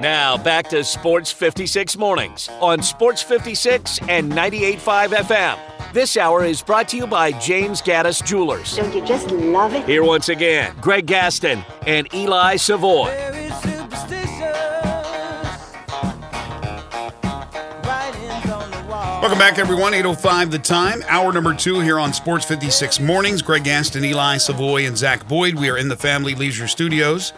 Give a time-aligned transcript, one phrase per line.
[0.00, 5.92] Now back to Sports 56 Mornings on Sports 56 and 98.5 FM.
[5.92, 8.76] This hour is brought to you by James Gaddis Jewelers.
[8.76, 9.84] Don't you just love it?
[9.86, 13.12] Here once again, Greg Gaston and Eli Savoy.
[19.20, 19.94] Welcome back, everyone.
[19.94, 21.02] 8.05 the time.
[21.08, 23.42] Hour number two here on Sports 56 Mornings.
[23.42, 25.56] Greg Gaston, Eli Savoy, and Zach Boyd.
[25.56, 27.32] We are in the Family Leisure Studios.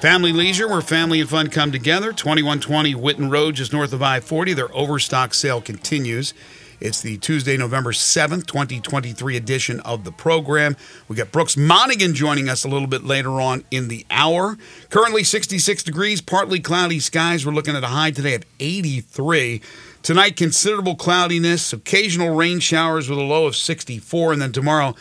[0.00, 2.12] Family Leisure, where family and fun come together.
[2.12, 4.52] 2120 Whitten Road, just north of I 40.
[4.54, 6.34] Their overstock sale continues.
[6.80, 10.76] It's the Tuesday, November 7th, 2023 edition of the program.
[11.08, 14.56] We got Brooks Monaghan joining us a little bit later on in the hour.
[14.88, 17.44] Currently 66 degrees, partly cloudy skies.
[17.44, 19.60] We're looking at a high today of 83.
[20.02, 24.32] Tonight, considerable cloudiness, occasional rain showers with a low of 64.
[24.32, 24.94] And then tomorrow,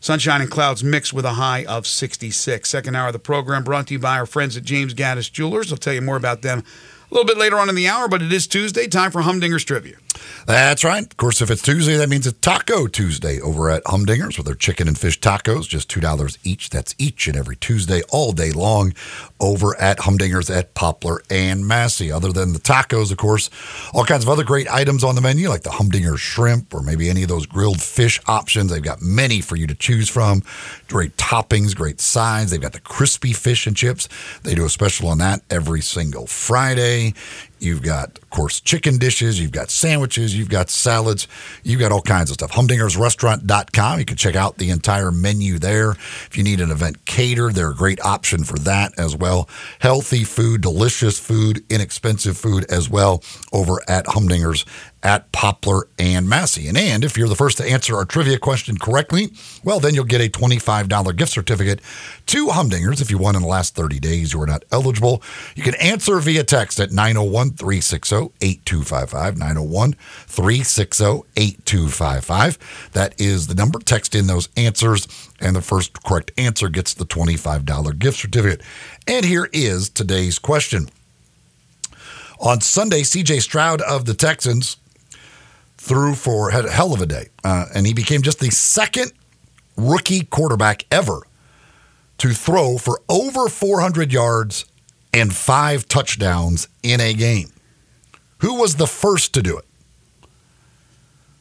[0.00, 2.68] sunshine and clouds mixed with a high of 66.
[2.68, 5.70] Second hour of the program brought to you by our friends at James Gaddis Jewelers.
[5.70, 6.64] I'll tell you more about them
[7.10, 8.86] a little bit later on in the hour, but it is Tuesday.
[8.86, 9.96] Time for Humdinger's Trivia.
[10.46, 11.04] That's right.
[11.04, 14.54] Of course, if it's Tuesday, that means it's Taco Tuesday over at Humdingers with their
[14.54, 16.70] chicken and fish tacos, just $2 each.
[16.70, 18.94] That's each and every Tuesday, all day long,
[19.38, 22.10] over at Humdingers at Poplar and Massey.
[22.10, 23.50] Other than the tacos, of course,
[23.92, 27.08] all kinds of other great items on the menu, like the Humdinger shrimp or maybe
[27.10, 28.70] any of those grilled fish options.
[28.70, 30.42] They've got many for you to choose from.
[30.88, 32.50] Great toppings, great sides.
[32.50, 34.08] They've got the crispy fish and chips.
[34.42, 37.14] They do a special on that every single Friday.
[37.60, 39.40] You've got, of course, chicken dishes.
[39.40, 40.36] You've got sandwiches.
[40.36, 41.28] You've got salads.
[41.62, 42.52] You've got all kinds of stuff.
[42.52, 43.98] HumdingersRestaurant.com.
[43.98, 45.90] You can check out the entire menu there.
[45.92, 49.48] If you need an event catered, they're a great option for that as well.
[49.80, 53.22] Healthy food, delicious food, inexpensive food as well
[53.52, 54.64] over at Humdingers
[55.02, 56.68] at Poplar and Massey.
[56.68, 59.30] And, and if you're the first to answer our trivia question correctly,
[59.64, 61.80] well, then you'll get a $25 gift certificate
[62.26, 63.00] to Humdingers.
[63.00, 65.22] If you won in the last 30 days, you are not eligible.
[65.54, 69.38] You can answer via text at 901 360 8255.
[69.38, 69.92] 901
[70.26, 71.04] 360
[71.36, 72.90] 8255.
[72.92, 73.78] That is the number.
[73.78, 75.08] Text in those answers,
[75.40, 78.60] and the first correct answer gets the $25 gift certificate.
[79.06, 80.90] And here is today's question.
[82.40, 84.76] On Sunday, CJ Stroud of the Texans
[85.80, 89.12] threw for had a hell of a day, uh, and he became just the second
[89.78, 91.22] rookie quarterback ever
[92.18, 94.66] to throw for over 400 yards
[95.14, 97.48] and five touchdowns in a game.
[98.38, 99.64] Who was the first to do it?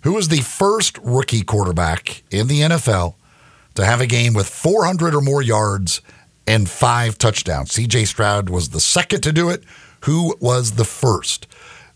[0.03, 3.15] Who was the first rookie quarterback in the NFL
[3.75, 5.99] to have a game with 400 or more yards
[6.47, 7.71] and five touchdowns?
[7.71, 9.65] CJ Stroud was the second to do it.
[10.05, 11.45] Who was the first?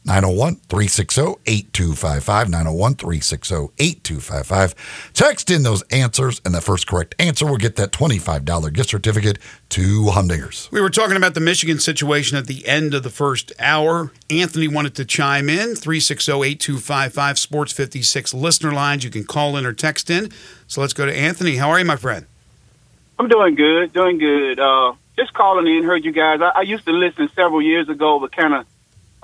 [0.05, 2.49] 901 360 8255.
[2.49, 5.13] 901 360 8255.
[5.13, 9.39] Text in those answers, and the first correct answer will get that $25 gift certificate
[9.69, 10.69] to Humdingers.
[10.71, 14.11] We were talking about the Michigan situation at the end of the first hour.
[14.29, 19.03] Anthony wanted to chime in 360 8255 Sports 56 listener lines.
[19.03, 20.31] You can call in or text in.
[20.67, 21.55] So let's go to Anthony.
[21.55, 22.25] How are you, my friend?
[23.17, 24.59] I'm doing good, doing good.
[24.59, 26.41] Uh, just calling in, heard you guys.
[26.41, 28.65] I, I used to listen several years ago, but kind of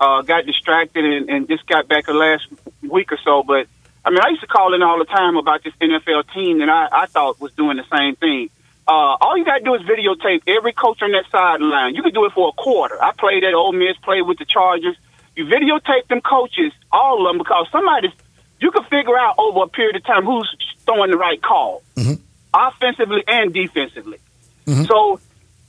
[0.00, 2.46] uh, got distracted and, and just got back the last
[2.82, 3.42] week or so.
[3.42, 3.68] But
[4.04, 6.70] I mean, I used to call in all the time about this NFL team that
[6.70, 8.48] I, I thought was doing the same thing.
[8.88, 11.94] Uh, all you got to do is videotape every coach on that sideline.
[11.94, 13.00] You can do it for a quarter.
[13.00, 14.96] I played at Ole Miss, played with the Chargers.
[15.36, 18.10] You videotape them coaches, all of them, because somebody's,
[18.58, 20.56] you can figure out over a period of time who's
[20.86, 22.14] throwing the right call, mm-hmm.
[22.52, 24.18] offensively and defensively.
[24.66, 24.84] Mm-hmm.
[24.84, 25.20] So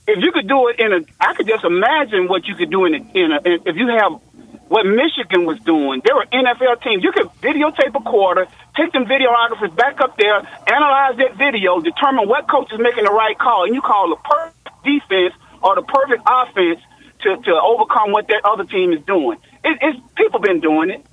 [0.06, 2.84] if you could do it in a, I could just imagine what you could do
[2.84, 4.20] in a, in a in, if you have
[4.68, 6.00] what Michigan was doing.
[6.02, 7.04] There were NFL teams.
[7.04, 12.26] You could videotape a quarter, take them videographers back up there, analyze that video, determine
[12.26, 15.82] what coach is making the right call, and you call the perfect defense or the
[15.82, 16.80] perfect offense
[17.20, 19.38] to, to overcome what that other team is doing.
[19.62, 21.04] It, it's people been doing it.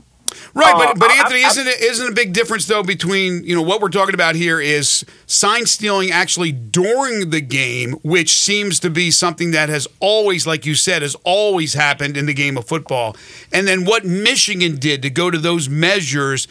[0.54, 3.44] Right, but, Uh, but I- Anthony, I- isn't it isn't a big difference though between
[3.44, 8.40] you know what we're talking about here is sign stealing actually during the game, which
[8.40, 12.34] seems to be something that has always, like you said, has always happened in the
[12.34, 13.16] game of football,
[13.52, 16.48] and then what Michigan did to go to those measures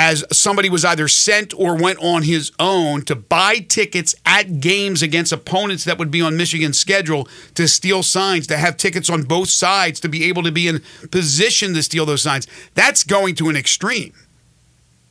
[0.00, 5.02] as somebody was either sent or went on his own to buy tickets at games
[5.02, 9.24] against opponents that would be on Michigan's schedule to steal signs, to have tickets on
[9.24, 10.80] both sides, to be able to be in
[11.10, 12.46] position to steal those signs.
[12.74, 14.12] That's going to an extreme.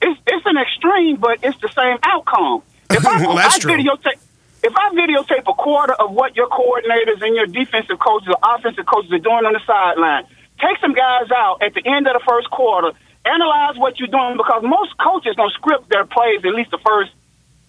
[0.02, 2.64] it's it's an extreme, but it's the same outcome.
[2.90, 3.74] If I, Well, that's I true.
[3.74, 4.20] videotape,
[4.64, 8.86] if I videotape a quarter of what your coordinators and your defensive coaches or offensive
[8.86, 10.24] coaches are doing on the sideline,
[10.62, 12.94] take some guys out at the end of the first quarter,
[13.28, 17.12] analyze what you're doing because most coaches don't script their plays at least the first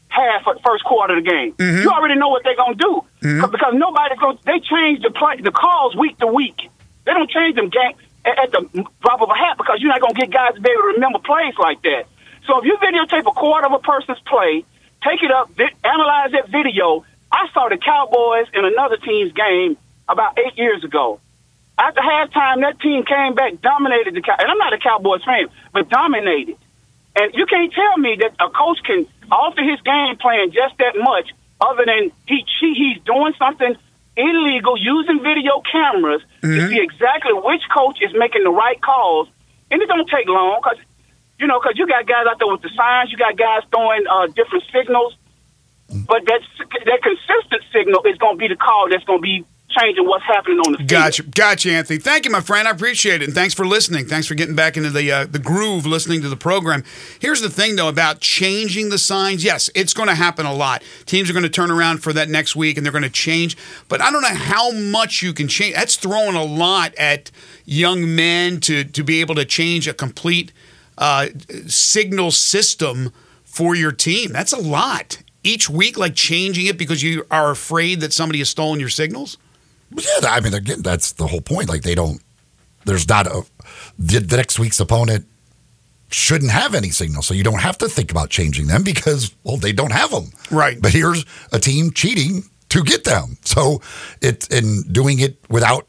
[0.08, 1.52] half or first quarter of the game.
[1.54, 1.82] Mm-hmm.
[1.82, 4.38] You already know what they're gonna do because nobody's going.
[4.38, 6.70] to They change the play, the calls week to week.
[7.04, 7.94] They don't change them game
[8.24, 10.70] at, at the drop of a hat because you're not gonna get guys to be
[10.70, 12.04] able to remember plays like that.
[12.46, 14.64] So if you videotape a quarter of a person's play,
[15.04, 17.04] take it up, vi- analyze that video.
[17.30, 19.76] I saw the Cowboys in another team's game
[20.08, 21.20] about eight years ago.
[21.78, 25.46] After halftime, that team came back, dominated the Cow- and I'm not a Cowboys fan,
[25.72, 26.56] but dominated.
[27.14, 30.94] And you can't tell me that a coach can alter his game plan just that
[30.98, 31.30] much,
[31.60, 33.76] other than he she, he's doing something
[34.16, 39.28] illegal using video cameras to see exactly which coach is making the right calls.
[39.70, 40.78] And it don't take long because
[41.38, 44.04] you know because you got guys out there with the signs, you got guys throwing
[44.10, 45.14] uh, different signals,
[46.06, 46.40] but that
[46.86, 49.44] that consistent signal is going to be the call that's going to be
[49.78, 50.88] changing what's happening on the field.
[50.88, 51.98] Gotcha, gotcha, Anthony.
[51.98, 52.66] Thank you, my friend.
[52.66, 54.06] I appreciate it, and thanks for listening.
[54.06, 56.84] Thanks for getting back into the uh, the groove, listening to the program.
[57.18, 59.44] Here's the thing, though, about changing the signs.
[59.44, 60.82] Yes, it's going to happen a lot.
[61.06, 63.56] Teams are going to turn around for that next week, and they're going to change.
[63.88, 65.74] But I don't know how much you can change.
[65.74, 67.30] That's throwing a lot at
[67.64, 70.52] young men to to be able to change a complete
[70.96, 71.28] uh,
[71.66, 73.12] signal system
[73.44, 74.32] for your team.
[74.32, 78.48] That's a lot each week, like changing it because you are afraid that somebody has
[78.48, 79.38] stolen your signals.
[79.94, 81.68] Yeah, I mean, again, that's the whole point.
[81.68, 82.20] Like they don't.
[82.84, 83.44] There's not a
[83.98, 85.26] the, the next week's opponent
[86.10, 89.56] shouldn't have any signal, so you don't have to think about changing them because well,
[89.56, 90.30] they don't have them.
[90.50, 90.80] Right.
[90.80, 93.38] But here's a team cheating to get them.
[93.42, 93.80] So
[94.20, 95.86] it and doing it without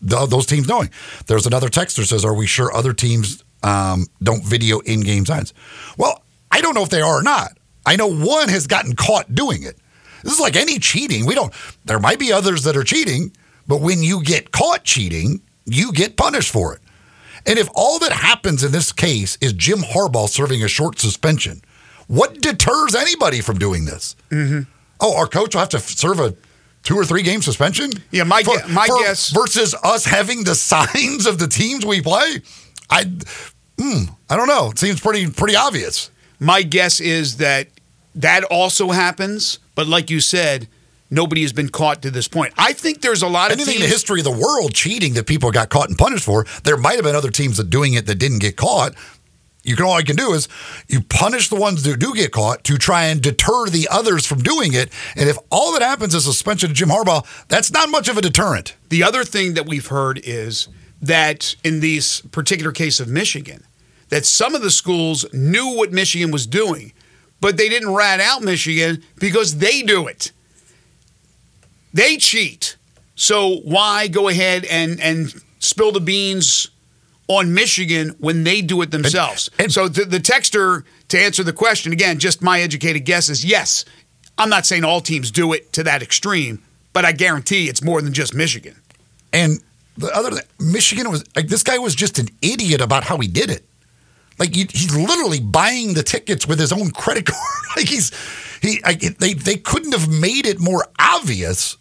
[0.00, 0.90] the, those teams knowing.
[1.26, 5.54] There's another texter says, "Are we sure other teams um, don't video in-game signs?"
[5.96, 7.56] Well, I don't know if they are or not.
[7.86, 9.76] I know one has gotten caught doing it.
[10.24, 11.26] This is like any cheating.
[11.26, 11.52] We don't.
[11.84, 13.30] There might be others that are cheating,
[13.68, 16.80] but when you get caught cheating, you get punished for it.
[17.46, 21.60] And if all that happens in this case is Jim Harbaugh serving a short suspension,
[22.08, 24.16] what deters anybody from doing this?
[24.30, 24.62] Mm-hmm.
[25.00, 26.34] Oh, our coach will have to serve a
[26.82, 27.90] two or three game suspension.
[28.10, 32.40] Yeah, my gue- my guess- versus us having the signs of the teams we play.
[32.88, 33.04] I,
[33.78, 34.70] hmm, I don't know.
[34.70, 36.10] It seems pretty pretty obvious.
[36.40, 37.68] My guess is that
[38.14, 40.68] that also happens, but like you said,
[41.10, 42.52] nobody has been caught to this point.
[42.58, 45.26] I think there's a lot of Anything in the history of the world cheating that
[45.26, 48.06] people got caught and punished for, there might have been other teams that doing it
[48.06, 48.94] that didn't get caught.
[49.62, 50.46] You can all you can do is
[50.88, 54.42] you punish the ones that do get caught to try and deter the others from
[54.42, 54.90] doing it.
[55.16, 58.22] And if all that happens is suspension of Jim Harbaugh, that's not much of a
[58.22, 58.76] deterrent.
[58.90, 60.68] The other thing that we've heard is
[61.00, 63.64] that in this particular case of Michigan,
[64.10, 66.92] that some of the schools knew what Michigan was doing,
[67.44, 70.32] but they didn't rat out Michigan because they do it.
[71.92, 72.76] They cheat.
[73.16, 76.68] So why go ahead and and spill the beans
[77.28, 79.50] on Michigan when they do it themselves?
[79.58, 83.44] and- so the, the texter to answer the question again, just my educated guess is
[83.44, 83.84] yes.
[84.38, 86.62] I'm not saying all teams do it to that extreme,
[86.94, 88.74] but I guarantee it's more than just Michigan.
[89.34, 89.60] And
[89.98, 93.50] the other Michigan was like this guy was just an idiot about how he did
[93.50, 93.66] it.
[94.38, 97.40] Like he, he's literally buying the tickets with his own credit card.
[97.76, 98.10] like he's
[98.60, 101.76] he it, they they couldn't have made it more obvious.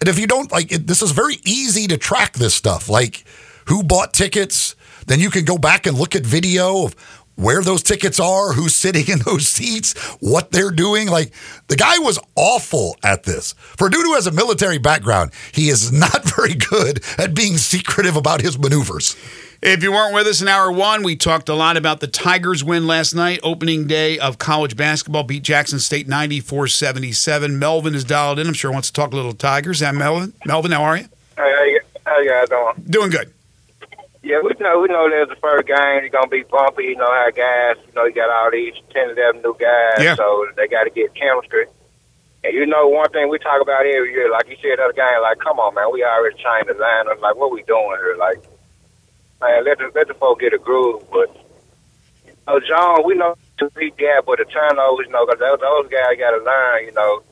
[0.00, 2.88] And if you don't like it, this is very easy to track this stuff.
[2.88, 3.24] Like
[3.66, 4.74] who bought tickets,
[5.06, 6.94] then you can go back and look at video of
[7.36, 11.08] where those tickets are, who's sitting in those seats, what they're doing.
[11.08, 11.32] Like
[11.68, 13.52] the guy was awful at this.
[13.52, 17.56] For a dude who has a military background, he is not very good at being
[17.56, 19.16] secretive about his maneuvers.
[19.62, 22.62] If you weren't with us in hour one, we talked a lot about the Tigers
[22.62, 27.58] win last night, opening day of college basketball, beat Jackson State 94 77.
[27.58, 28.46] Melvin is dialed in.
[28.46, 29.82] I'm sure wants to talk a little Tigers.
[29.82, 31.04] And Melvin, Melvin, how are you?
[31.36, 32.74] Hey, how you, guys doing?
[32.90, 33.32] Doing good.
[34.22, 35.76] Yeah, we know we know there's the first game.
[36.04, 36.84] It's gonna be bumpy.
[36.84, 40.02] You know how guys, you know, you got all these ten of them new guys,
[40.02, 40.14] Yeah.
[40.16, 41.66] so they got to get chemistry.
[42.42, 44.92] And you know, one thing we talk about every year, like you said, the other
[44.94, 47.20] game, like, come on, man, we already changed the lineup.
[47.20, 48.16] Like, what we doing here?
[48.18, 48.40] Like,
[49.44, 51.04] man, let the let the folk get a groove.
[51.12, 51.28] But,
[52.48, 55.88] oh, John, we know to beat gap, but the turnovers, you know, because those, those
[55.90, 57.22] guys got to learn, you know,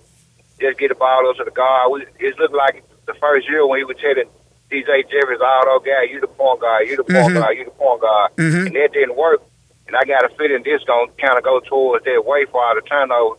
[0.60, 1.90] just get the ball up to the guard.
[1.92, 4.28] We, it looked like the first year when he was telling
[4.70, 7.40] DJ Jeffries, all those guys, you the point guard, you the point Mhm.
[7.40, 8.66] guard, you the point guard, Mhm.
[8.66, 9.42] and that didn't work.
[9.88, 12.74] And I got a feeling this gonna kind of go towards that way for all
[12.74, 13.38] the turnovers.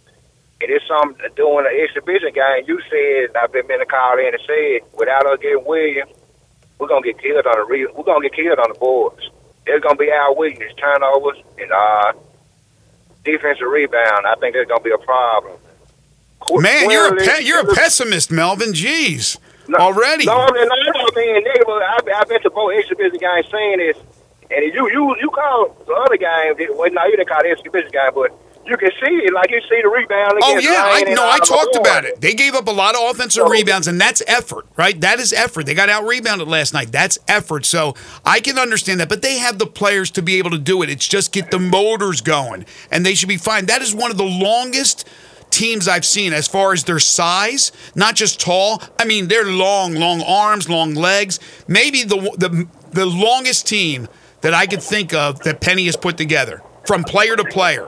[0.61, 2.63] And it's something doing an exhibition game.
[2.67, 6.11] You said and I've been been called in and said without us getting Williams,
[6.79, 9.29] we're gonna get killed on the re- we're gonna get killed on the boards.
[9.65, 12.13] There's gonna be our weakness, turnovers and uh
[13.23, 14.25] defensive rebound.
[14.25, 15.57] I think that's gonna be a problem.
[16.51, 18.73] Man, you're a pe- you're a pessimist, Melvin.
[18.73, 19.37] Jeez,
[19.69, 20.25] no, already.
[20.25, 21.67] No, I'm not, I'm not being negative.
[21.69, 23.97] I, I bet the both exhibition guys saying this,
[24.51, 26.75] and you you you call the other game.
[26.75, 28.31] Well, no, you didn't call the exhibition game, but
[28.65, 29.33] you can see it.
[29.33, 30.39] Like you see the rebound.
[30.41, 32.21] Oh yeah, I no, I talked about it.
[32.21, 34.99] They gave up a lot of offensive So- rebounds, and that's effort, right?
[35.01, 35.65] That is effort.
[35.65, 36.91] They got out rebounded last night.
[36.91, 37.65] That's effort.
[37.65, 40.81] So I can understand that, but they have the players to be able to do
[40.81, 40.89] it.
[40.89, 43.65] It's just get the motors going, and they should be fine.
[43.65, 45.07] That is one of the longest
[45.49, 48.81] teams I've seen as far as their size, not just tall.
[48.97, 51.39] I mean, they're long, long arms, long legs.
[51.67, 54.07] Maybe the the the longest team
[54.41, 57.87] that I could think of that Penny has put together from player to player.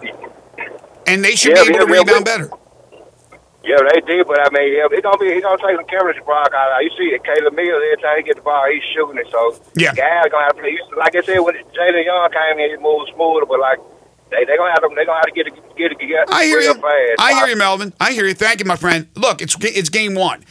[1.07, 2.49] And they should Yeah, be able yeah, to yeah, rebound we- better.
[3.65, 6.21] Yeah, they did, but I mean, yeah, it's gonna be it's gonna take some chemistry,
[6.23, 6.53] Brock.
[6.53, 9.25] I, you see, Caleb Mills every time he get the ball, he's shooting it.
[9.31, 9.91] So Yeah.
[9.95, 10.77] guys gonna have to play.
[10.95, 13.79] Like I said, when Jayhlon Young came in, he moved smoother, but like
[14.29, 16.29] they they gonna have to they gonna have to get it get it together.
[16.31, 16.75] I hear you.
[16.75, 17.17] Fast.
[17.17, 17.91] I hear you, Melvin.
[17.99, 18.35] I hear you.
[18.35, 19.07] Thank you, my friend.
[19.15, 20.45] Look, it's it's game one.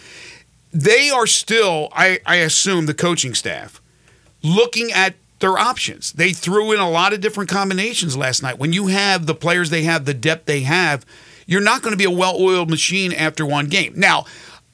[0.72, 3.80] They are still, I, I assume, the coaching staff
[4.42, 6.12] looking at their options.
[6.12, 8.58] They threw in a lot of different combinations last night.
[8.58, 11.04] When you have the players they have, the depth they have,
[11.46, 13.92] you're not going to be a well-oiled machine after one game.
[13.94, 14.24] Now,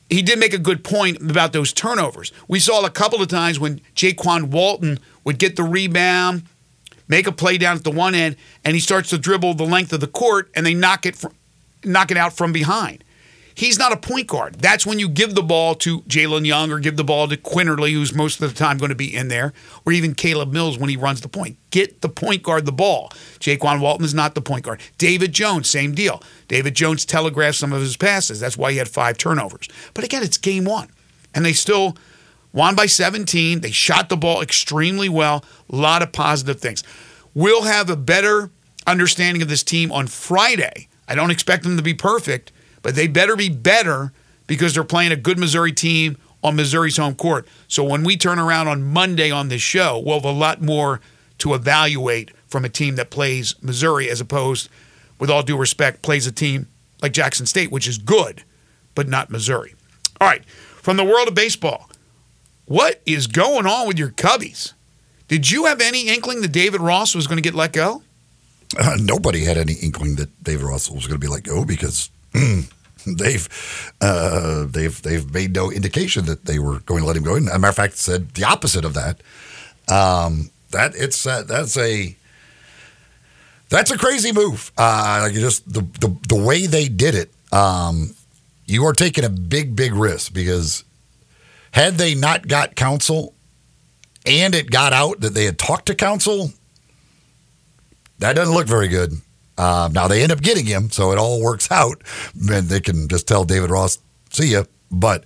[0.09, 2.33] he did make a good point about those turnovers.
[2.47, 6.45] We saw a couple of times when Jaykwon Walton would get the rebound,
[7.09, 9.93] make a play down at the one end, and he starts to dribble the length
[9.93, 11.35] of the court, and they knock it from,
[11.85, 13.03] knock it out from behind.
[13.61, 14.55] He's not a point guard.
[14.55, 17.93] That's when you give the ball to Jayhlon Young or give the ball to Quinerly,
[17.93, 19.53] who's most of the time going to be in there,
[19.85, 21.59] or even Caleb Mills when he runs the point.
[21.69, 23.11] Get the point guard the ball.
[23.39, 24.81] Jaykwon Walton is not the point guard.
[24.97, 26.23] David Jones, same deal.
[26.49, 28.41] David Jones telegraphed some of his passes.
[28.41, 29.69] That's why he had five turnovers.
[29.93, 30.89] But again, it's game one.
[31.35, 31.99] And they still
[32.55, 33.61] won by 17.
[33.61, 35.45] They shot the ball extremely well.
[35.71, 36.83] A lot of positive things.
[37.35, 38.53] We'll have a better
[38.87, 40.89] understanding of this team on Friday.
[41.07, 42.53] I don't expect them to be perfect,
[42.83, 44.13] but they better be better
[44.47, 47.47] because they're playing a good Missouri team on Missouri's home court.
[47.69, 51.01] So when we turn around on Monday on this show, we'll have a lot more
[51.39, 54.69] to evaluate from a team that plays Missouri as opposed,
[55.19, 56.67] with all due respect, plays a team
[57.03, 58.43] like Jackson State, which is good,
[58.95, 59.75] but not Missouri.
[60.21, 61.91] All right, from the world of baseball,
[62.67, 64.73] what is going on with your Cubbies?
[65.29, 68.03] Did you have any inkling that David Ross was going to get let go?
[68.79, 72.11] Uh, nobody had any inkling that David Russell was going to be let go because
[73.07, 77.35] they've uh, they've they've made no indication that they were going to let him go.
[77.37, 79.21] And as a matter of fact, said the opposite of that.
[79.89, 82.17] Um, that it's uh, that's a
[83.69, 84.73] that's a crazy move.
[84.77, 87.31] Uh, like just the, the the way they did it.
[87.53, 88.15] Um,
[88.67, 90.85] you are taking a big big risk because
[91.73, 93.35] had they not got Counsell
[94.27, 96.53] and it got out that they had talked to Counsell,
[98.19, 99.13] that doesn't look very good.
[99.61, 102.01] Uh, now they end up getting him, so it all works out,
[102.51, 103.99] and they can just tell David Ross,
[104.31, 105.25] "See ya." But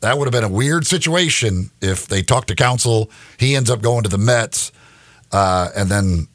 [0.00, 3.10] that would have been a weird situation if they talked to Counsell.
[3.36, 4.72] He ends up going to the Mets,
[5.30, 6.26] uh, and then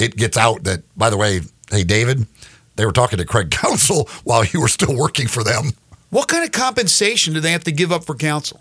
[0.00, 2.26] it gets out that, by the way, hey David,
[2.74, 5.74] they were talking to Craig Counsell while you were still working for them.
[6.10, 8.60] What kind of compensation do they have to give up for Counsell?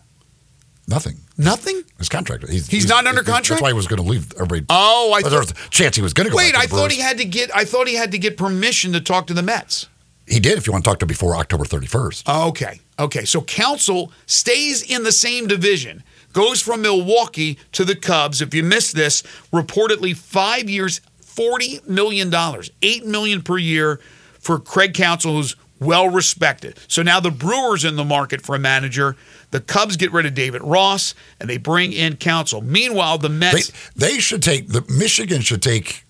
[0.87, 1.17] Nothing.
[1.37, 1.83] Nothing?
[1.97, 2.47] His contract.
[2.49, 3.49] He's, He's not under contract?
[3.49, 4.33] That's why he was going to leave.
[4.33, 4.65] Everybody.
[4.69, 6.37] Oh, I Well, there was a chance he was going to go.
[6.37, 7.55] Wait, I thought he had to get.
[7.55, 9.87] I thought he had to get permission to talk to the Mets.
[10.27, 10.57] He did.
[10.57, 12.27] If you want to talk to him before October thirty first.
[12.27, 13.25] Okay, okay.
[13.25, 18.41] So Counsell stays in the same division, goes from Milwaukee to the Cubs.
[18.41, 23.99] If you missed this, reportedly five years, forty million dollars, eight million per year
[24.39, 26.79] for Craig Counsell, who's well respected.
[26.87, 29.17] So now the Brewers in the market for a manager.
[29.49, 32.61] The Cubs get rid of David Ross and they bring in Counsell.
[32.61, 33.71] Meanwhile, the Mets.
[33.95, 36.05] they should take the Michigan should take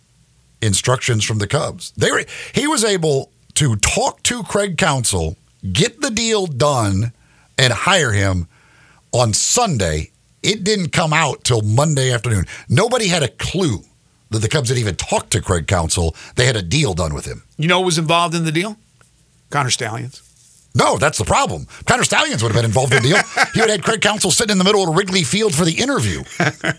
[0.62, 1.92] instructions from the Cubs.
[1.98, 2.24] They were
[2.54, 5.38] he was able to talk to Craig Counsell,
[5.74, 7.14] get the deal done,
[7.58, 8.48] and hire him
[9.12, 10.12] on Sunday.
[10.44, 12.46] It didn't come out till Monday afternoon.
[12.68, 13.84] Nobody had a clue
[14.32, 16.16] that the Cubs had even talked to Craig Counsell.
[16.36, 17.44] They had a deal done with him.
[17.58, 18.78] you know who was involved in the deal?
[19.52, 20.24] Connor Stalions.
[20.74, 21.68] No, that's the problem.
[21.86, 23.18] Connor Stalions would have been involved in the deal.
[23.54, 25.74] He would have had Craig Counsell sitting in the middle of Wrigley Field for the
[25.74, 26.24] interview.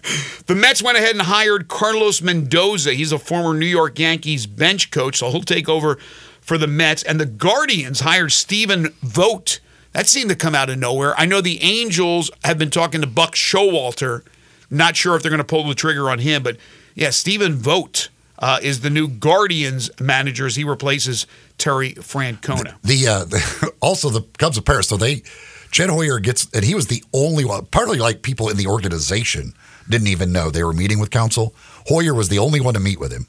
[0.47, 2.95] The Mets went ahead and hired Carlos Mendoza.
[2.95, 5.97] He's a former New York Yankees bench coach, so he'll take over
[6.41, 7.03] for the Mets.
[7.05, 9.61] And the Guardians hired Stephen Vogt.
[9.93, 11.15] That seemed to come out of nowhere.
[11.17, 14.23] I know the Angels have been talking to Buck Showalter.
[14.69, 16.57] Not sure if they're going to pull the trigger on him, but
[16.95, 21.27] yeah, Stephen Vogt uh, is the new Guardians manager as he replaces
[21.63, 22.75] Terry Francona.
[22.83, 24.89] The, uh, the also the Cubs of Paris.
[24.89, 25.23] So they,
[25.71, 27.67] Jed Hoyer gets, and he was the only one.
[27.67, 29.55] Partly like people in the organization
[29.89, 31.55] didn't even know they were meeting with Counsell.
[31.87, 33.27] Hoyer was the only one to meet with him.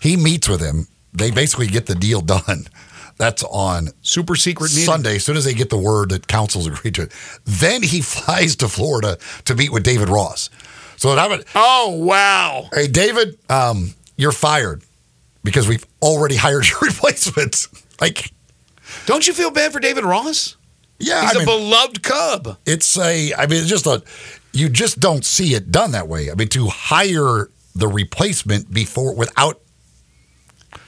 [0.00, 0.88] He meets with him.
[1.14, 2.66] They basically get the deal done.
[3.16, 4.84] That's on Super secret meeting.
[4.84, 5.16] Sunday.
[5.16, 7.12] As soon as they get the word that Counsell's agreed to it,
[7.46, 10.50] then he flies to Florida to meet with David Ross.
[10.96, 12.68] So that would, Oh, wow.
[12.74, 14.82] hey David, um, you're fired
[15.48, 17.66] because we've already hired your replacement.
[18.00, 18.32] Like,
[19.06, 20.56] Don't you feel bad for David Ross?
[20.98, 22.58] yeah, He's I a mean, beloved Cub.
[22.66, 23.32] it's a.
[23.34, 24.02] I mean, it's just a.
[24.52, 26.30] You just don't see it done that way.
[26.30, 29.60] I mean, to hire the replacement before without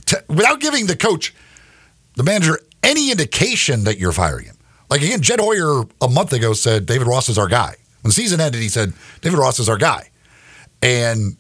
[0.07, 1.35] to, without giving the coach,
[2.17, 4.57] the manager, any indication that you're firing him.
[4.89, 7.77] Like again, Jed Hoyer a month ago said David Ross is our guy.
[8.03, 10.11] When the season ended, he said David Ross is our guy,
[10.83, 11.37] and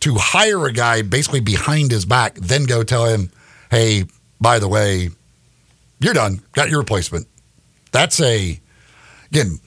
[0.00, 3.30] to hire a guy basically behind his back, then go tell him,
[3.70, 4.04] hey,
[4.40, 5.10] by the way,
[6.00, 7.26] you're done, got your replacement.
[7.90, 8.60] That's a
[9.30, 9.58] again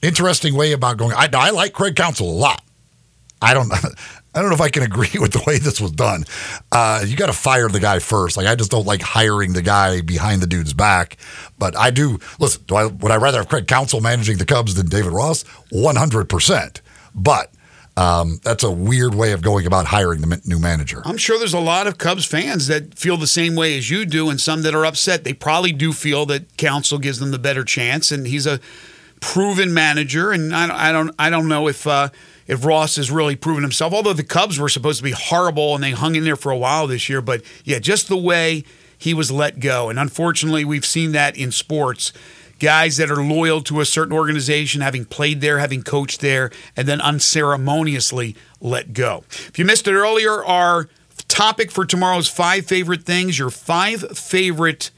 [0.00, 1.12] interesting way about going.
[1.12, 2.62] I, I like Craig Counsell a lot.
[3.40, 3.72] I don't.
[4.34, 6.24] I don't know if I can agree with the way this was done.
[6.70, 8.36] Uh, you got to fire the guy first.
[8.36, 11.18] Like I just don't like hiring the guy behind the dude's back.
[11.58, 12.62] But I do listen.
[12.66, 15.42] Do I would I rather have Craig Counsell managing the Cubs than David Ross?
[15.70, 16.80] One hundred percent.
[17.14, 17.51] But
[17.96, 21.02] um, that's a weird way of going about hiring the new manager.
[21.04, 24.06] I'm sure there's a lot of Cubs fans that feel the same way as you
[24.06, 25.24] do, and some that are upset.
[25.24, 28.60] They probably do feel that Counsell gives them the better chance, and he's a
[29.20, 30.32] proven manager.
[30.32, 32.08] And I don't, I don't, I don't know if uh,
[32.46, 33.92] if Ross has really proven himself.
[33.92, 36.58] Although the Cubs were supposed to be horrible, and they hung in there for a
[36.58, 37.20] while this year.
[37.20, 38.64] But yeah, just the way
[38.96, 42.12] he was let go, and unfortunately, we've seen that in sports.
[42.62, 46.86] Guys that are loyal to a certain organization, having played there, having coached there, and
[46.86, 49.24] then unceremoniously let go.
[49.28, 50.88] If you missed it earlier, our
[51.26, 54.92] topic for tomorrow's five favorite things, your five favorite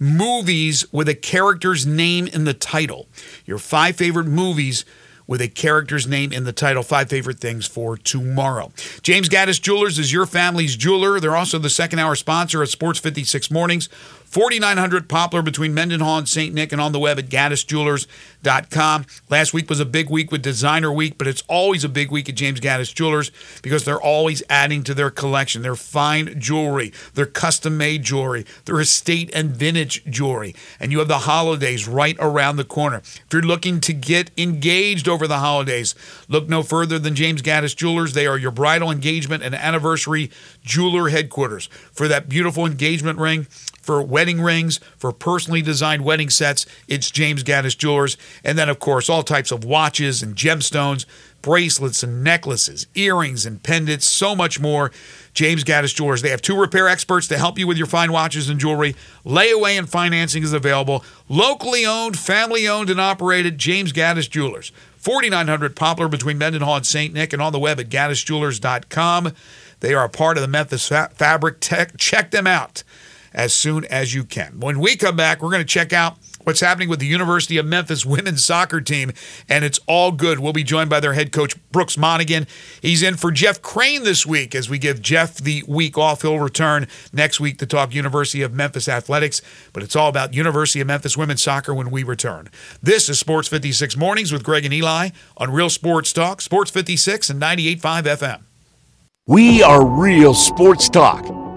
[0.00, 3.06] movies with a character's name in the title.
[3.46, 4.84] Your five favorite movies
[5.26, 6.82] with a character's name in the title.
[6.82, 8.72] Five favorite things for tomorrow.
[9.02, 11.20] James Gaddis Jewelers is your family's jeweler.
[11.20, 13.88] They're also the second hour sponsor of Sports 56 Mornings.
[14.34, 16.52] 4900 Poplar between Mendenhall and St.
[16.52, 19.06] Nick and on the web at gaddisjewelers.com.
[19.30, 22.28] Last week was a big week with Designer Week, but it's always a big week
[22.28, 23.30] at James Gaddis Jewelers
[23.62, 25.62] because they're always adding to their collection.
[25.62, 30.56] Their fine jewelry, their custom made jewelry, their estate and vintage jewelry.
[30.80, 33.02] And you have the holidays right around the corner.
[33.04, 35.94] If you're looking to get engaged over the holidays,
[36.26, 38.14] look no further than James Gaddis Jewelers.
[38.14, 40.32] They are your bridal engagement and anniversary
[40.64, 41.66] jeweler headquarters.
[41.92, 43.46] For that beautiful engagement ring,
[43.84, 48.16] for wedding rings, for personally designed wedding sets, it's James Gaddis Jewelers.
[48.42, 51.04] And then, of course, all types of watches and gemstones,
[51.42, 54.90] bracelets and necklaces, earrings and pendants, so much more.
[55.34, 56.22] James Gaddis Jewelers.
[56.22, 58.94] They have two repair experts to help you with your fine watches and jewelry.
[59.26, 61.04] Layaway and financing is available.
[61.28, 64.72] Locally owned, family owned, and operated James Gaddis Jewelers.
[64.96, 67.12] 4900 Poplar between Mendenhall and St.
[67.12, 69.32] Nick and on the web at gaddisjewelers.com.
[69.80, 71.98] They are a part of the Memphis fa- Fabric Tech.
[71.98, 72.84] Check them out
[73.34, 74.60] as soon as you can.
[74.60, 77.66] When we come back, we're going to check out what's happening with the University of
[77.66, 79.12] Memphis women's soccer team,
[79.48, 80.38] and it's all good.
[80.38, 82.46] We'll be joined by their head coach, Brooks Monaghan.
[82.80, 86.22] He's in for Jeff Crane this week as we give Jeff the week off.
[86.22, 89.42] He'll return next week to talk University of Memphis athletics,
[89.72, 92.48] but it's all about University of Memphis women's soccer when we return.
[92.82, 97.30] This is Sports 56 Mornings with Greg and Eli on Real Sports Talk, Sports 56
[97.30, 98.42] and 98.5 FM.
[99.26, 101.43] We are real sports talk.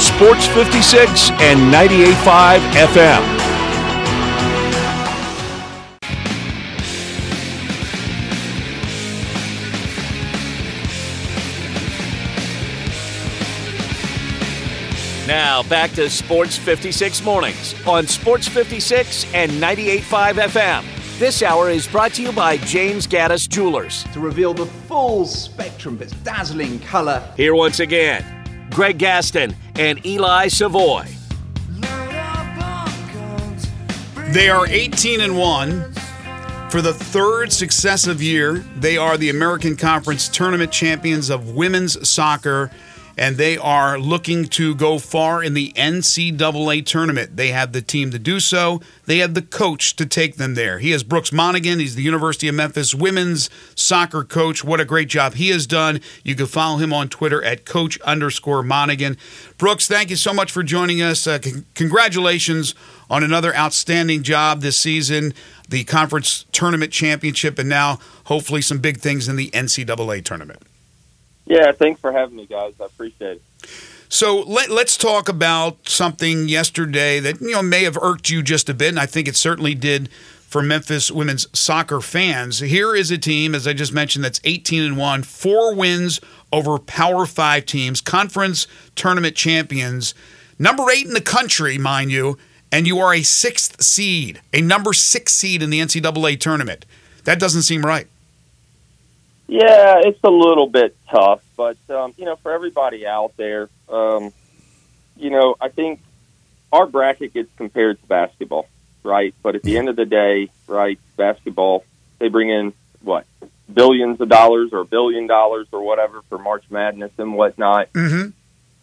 [0.00, 3.40] Sports 56 and 98.5 FM.
[15.26, 21.18] Now back to Sports 56 mornings on Sports 56 and 98.5 FM.
[21.18, 24.04] This hour is brought to you by James Gaddis Jewelers.
[24.14, 27.22] to reveal the full spectrum of its dazzling colour.
[27.36, 28.39] Here once again,
[28.70, 31.06] Greg Gaston and Eli Savoy.
[34.32, 35.92] They are 18 and 1
[36.70, 38.58] for the third successive year.
[38.76, 42.70] They are the American Conference Tournament champions of women's soccer
[43.16, 47.36] and they are looking to go far in the NCAA tournament.
[47.36, 48.80] They have the team to do so.
[49.06, 50.78] They have the coach to take them there.
[50.78, 51.78] He is Brooks Monaghan.
[51.78, 54.64] He's the University of Memphis women's soccer coach.
[54.64, 56.00] What a great job he has done.
[56.24, 59.16] You can follow him on Twitter at coach underscore Monaghan.
[59.58, 61.26] Brooks, thank you so much for joining us.
[61.26, 62.74] Uh, con- congratulations
[63.10, 65.34] on another outstanding job this season,
[65.68, 70.62] the conference tournament championship, and now hopefully some big things in the NCAA tournament.
[71.50, 72.74] Yeah, thanks for having me, guys.
[72.80, 73.42] I appreciate it.
[74.08, 78.68] So let, let's talk about something yesterday that you know may have irked you just
[78.68, 80.08] a bit, and I think it certainly did
[80.46, 82.60] for Memphis women's soccer fans.
[82.60, 86.20] Here is a team, as I just mentioned, that's 18 and one, four wins
[86.52, 90.14] over Power Five teams, conference tournament champions,
[90.56, 92.38] number eight in the country, mind you,
[92.70, 96.86] and you are a sixth seed, a number six seed in the NCAA tournament.
[97.24, 98.06] That doesn't seem right.
[99.50, 104.32] Yeah, it's a little bit tough, but um, you know, for everybody out there, um,
[105.16, 106.00] you know, I think
[106.72, 108.68] our bracket gets compared to basketball,
[109.02, 109.34] right?
[109.42, 111.84] But at the end of the day, right, basketball
[112.20, 113.26] they bring in what
[113.72, 118.30] billions of dollars or a billion dollars or whatever for March Madness and whatnot, Mm-hmm.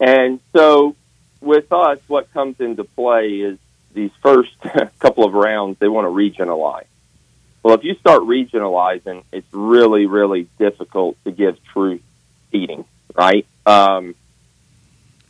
[0.00, 0.94] and so
[1.40, 3.58] with us, what comes into play is
[3.94, 4.50] these first
[4.98, 6.84] couple of rounds they want to regionalize.
[7.62, 12.00] Well, if you start regionalizing, it's really, really difficult to give true
[12.50, 13.46] seeding, right?
[13.66, 14.14] Um,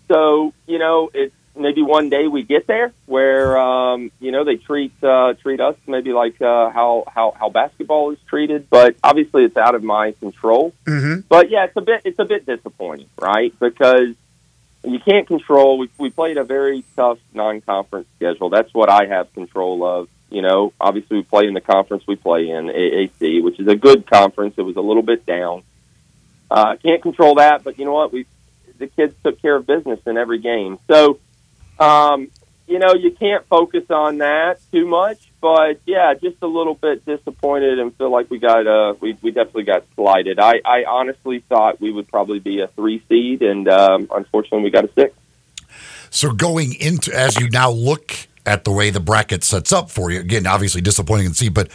[0.08, 4.56] so you know, it's maybe one day we get there where um, you know they
[4.56, 9.44] treat uh, treat us maybe like uh, how how how basketball is treated, but obviously
[9.44, 10.72] it's out of my control.
[10.84, 11.20] Mm-hmm.
[11.28, 13.52] But yeah, it's a bit it's a bit disappointing, right?
[13.58, 14.14] Because
[14.84, 15.78] you can't control.
[15.78, 18.50] We we played a very tough non-conference schedule.
[18.50, 20.08] That's what I have control of.
[20.30, 23.76] You know, obviously we play in the conference we play in AAC, which is a
[23.76, 24.54] good conference.
[24.58, 25.62] It was a little bit down.
[26.50, 28.12] Uh, can't control that, but you know what?
[28.12, 28.26] We
[28.78, 30.78] the kids took care of business in every game.
[30.88, 31.18] So,
[31.78, 32.28] um,
[32.66, 35.18] you know, you can't focus on that too much.
[35.40, 39.30] But yeah, just a little bit disappointed and feel like we got uh we we
[39.30, 40.38] definitely got slighted.
[40.38, 44.70] I I honestly thought we would probably be a three seed, and um, unfortunately we
[44.70, 45.14] got a six.
[46.10, 50.11] So going into as you now look at the way the bracket sets up for
[50.11, 51.68] you, again, obviously disappointing to see, but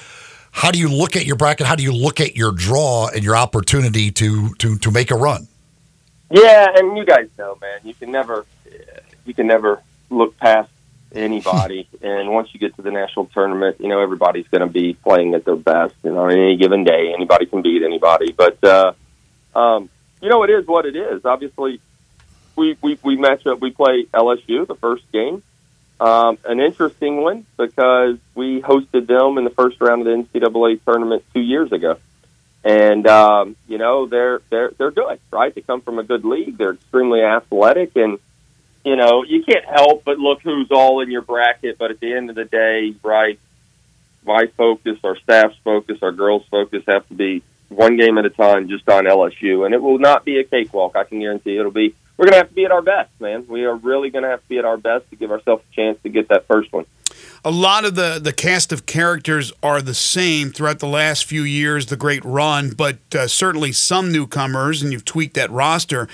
[0.52, 1.66] how do you look at your bracket?
[1.66, 5.16] How do you look at your draw and your opportunity to to to make a
[5.16, 5.48] run?
[6.30, 8.46] Yeah, and you guys know, man, you can never
[9.26, 10.70] you can never look past
[11.14, 11.88] anybody.
[12.02, 15.34] and once you get to the national tournament, you know everybody's going to be playing
[15.34, 15.96] at their best.
[16.04, 18.32] You know, on any given day, anybody can beat anybody.
[18.32, 18.94] But uh,
[19.56, 19.90] um,
[20.22, 21.26] you know, it is what it is.
[21.26, 21.80] Obviously,
[22.56, 23.60] we we we match up.
[23.60, 25.42] We play LSU the first game.
[26.00, 30.84] Um, an interesting one because we hosted them in the first round of the NCAA
[30.84, 31.98] tournament two years ago
[32.64, 35.54] and um, you know they're they're they're good, right?
[35.54, 36.58] They come from a good league.
[36.58, 38.20] They're extremely athletic, and
[38.86, 41.78] you know you can't help but look who's all in your bracket.
[41.78, 43.40] But at the end of the day, right?
[44.26, 48.30] My focus, our staff's focus, our girls' focus have to be one game at a
[48.30, 50.96] time, just on LSU, and it will not be a cakewalk.
[50.96, 51.96] I can guarantee it'll be.
[52.18, 53.46] We're going to have to be at our best, man.
[53.48, 55.76] We are really going to have to be at our best to give ourselves a
[55.76, 56.86] chance to get that first one
[57.46, 61.44] a lot of the, the cast of characters are the same throughout the last few
[61.44, 66.08] years, the great run, but uh, certainly some newcomers, and you've tweaked that roster.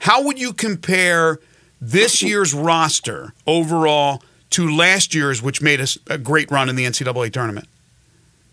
[0.00, 1.38] How would you compare
[1.80, 6.84] this year's roster overall to last year's, which made us a great run in the
[6.84, 7.68] NCAA tournament?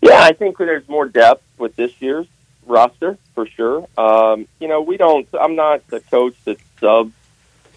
[0.00, 2.26] Yeah, I think there's more depth with this year's
[2.70, 3.86] roster for sure.
[3.98, 5.28] Um, you know, we don't.
[5.38, 7.12] I'm not the coach that subs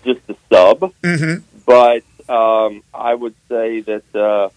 [0.04, 1.44] just a sub, mm-hmm.
[1.66, 4.50] but um, I would say that uh,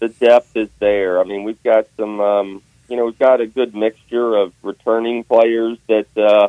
[0.00, 1.20] the depth is there.
[1.20, 5.24] I mean, we've got some, um, you know, we've got a good mixture of returning
[5.24, 6.48] players that, uh,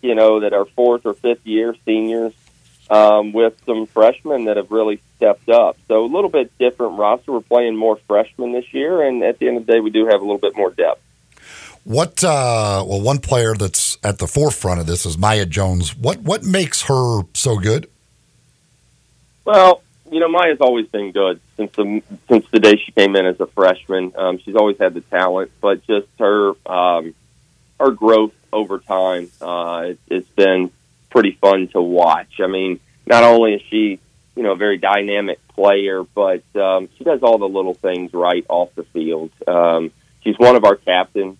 [0.00, 2.32] you know, that are fourth or fifth year seniors,
[2.90, 5.76] um, with some freshmen that have really stepped up.
[5.88, 7.32] So a little bit different roster.
[7.32, 10.06] We're playing more freshmen this year, and at the end of the day, we do
[10.06, 11.02] have a little bit more depth.
[11.84, 12.22] What?
[12.22, 15.96] Uh, well, one player that's at the forefront of this is Maya Jones.
[15.96, 17.88] What what makes her so good?
[19.44, 23.26] Well, you know, Maya's always been good since the since the day she came in
[23.26, 24.12] as a freshman.
[24.16, 27.14] Um, she's always had the talent, but just her um,
[27.80, 30.70] her growth over time, uh, it, it's been
[31.10, 32.40] pretty fun to watch.
[32.40, 34.00] I mean, not only is she
[34.36, 38.44] you know a very dynamic player, but um, she does all the little things right
[38.48, 39.30] off the field.
[39.46, 39.90] Um,
[40.22, 41.38] she's one of our captains.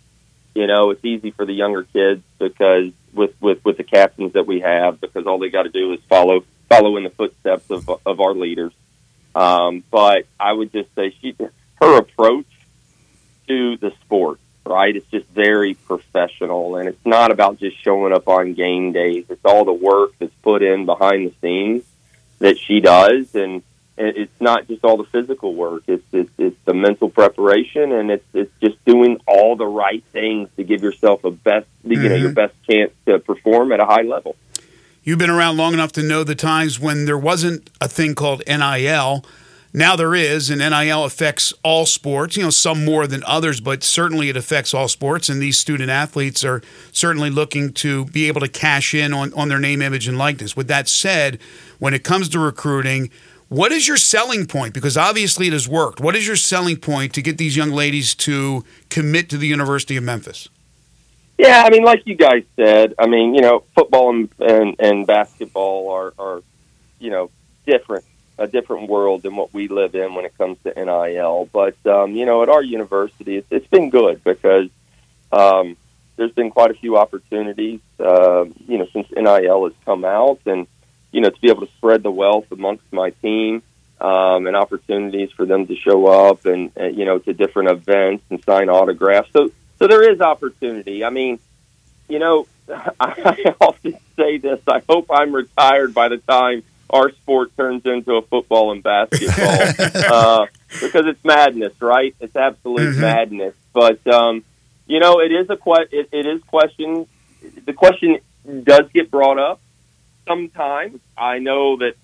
[0.59, 4.45] You know, it's easy for the younger kids because with with with the captains that
[4.45, 7.89] we have, because all they got to do is follow follow in the footsteps of
[8.05, 8.73] of our leaders.
[9.37, 11.37] Um, but I would just say she
[11.81, 12.49] her approach
[13.47, 14.97] to the sport, right?
[14.97, 19.27] It's just very professional, and it's not about just showing up on game days.
[19.29, 21.85] It's all the work that's put in behind the scenes
[22.41, 23.63] that she does, and
[23.99, 25.83] it's not just all the physical work.
[25.87, 30.49] It's it's, it's the mental preparation, and it's it's just doing all the right things
[30.57, 31.93] to give yourself a best, mm-hmm.
[31.93, 34.37] you know, your best chance to perform at a high level.
[35.09, 38.43] You've been around long enough to know the times when there wasn't a thing called
[38.47, 39.25] NIL.
[39.73, 43.83] now there is, and NIL affects all sports, you know, some more than others, but
[43.83, 45.31] certainly it affects all sports.
[45.31, 46.61] And these student athletes are
[46.93, 50.55] certainly looking to be able to cash in on, on their name, image, and likeness.
[50.55, 51.39] With that said,
[51.79, 53.09] when it comes to recruiting,
[53.49, 54.75] what is your selling point?
[54.75, 56.01] Because obviously it has worked.
[56.01, 59.97] What is your selling point to get these young ladies to commit to the University
[59.97, 60.49] of Memphis?
[61.39, 65.07] Yeah, I mean, like you guys said, I mean, you know, football and and, and
[65.07, 66.43] basketball are, are,
[66.99, 67.31] you know,
[67.65, 68.05] different,
[68.39, 71.49] a different world than what we live in when it comes to NIL.
[71.53, 74.69] But um, you know, at our university, it's, it's been good because
[75.31, 75.77] um,
[76.17, 80.67] there's been quite a few opportunities, uh, you know, since NIL has come out, and
[81.13, 83.63] you know, to be able to spread the wealth amongst my team.
[84.01, 88.23] Um, and opportunities for them to show up and, and you know to different events
[88.31, 89.29] and sign autographs.
[89.33, 91.05] So so there is opportunity.
[91.05, 91.41] I mean,
[92.09, 92.47] you know,
[93.01, 94.61] I often say this.
[94.69, 100.03] I hope I'm retired by the time our sport turns into a football and basketball
[100.13, 100.47] uh,
[100.81, 102.15] because it's madness, right?
[102.21, 103.01] It's absolute mm-hmm.
[103.01, 103.55] madness.
[103.73, 104.45] But um,
[104.87, 107.07] you know, it is a que- it, it is question.
[107.65, 108.19] The question
[108.63, 109.61] does get brought up
[110.29, 111.01] sometimes.
[111.17, 111.95] I know that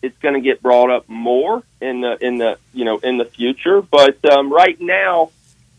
[0.00, 3.26] it's going to get brought up more in the in the you know in the
[3.26, 5.30] future, but um, right now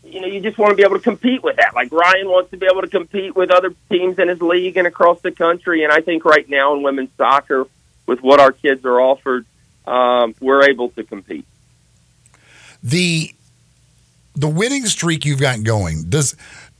[0.04, 1.74] you know, you just want to be able to compete with that.
[1.74, 4.86] Like Ryan wants to be able to compete with other teams in his league and
[4.86, 5.84] across the country.
[5.84, 7.66] And I think right now in women's soccer,
[8.06, 9.44] with what our kids are offered,
[9.86, 11.46] um, we're able to compete.
[12.82, 13.32] The
[14.34, 16.34] the winning streak you've got going does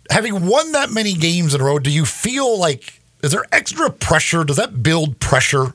[0.08, 1.78] having won that many games in a row.
[1.78, 4.44] Do you feel like is there extra pressure?
[4.44, 5.74] Does that build pressure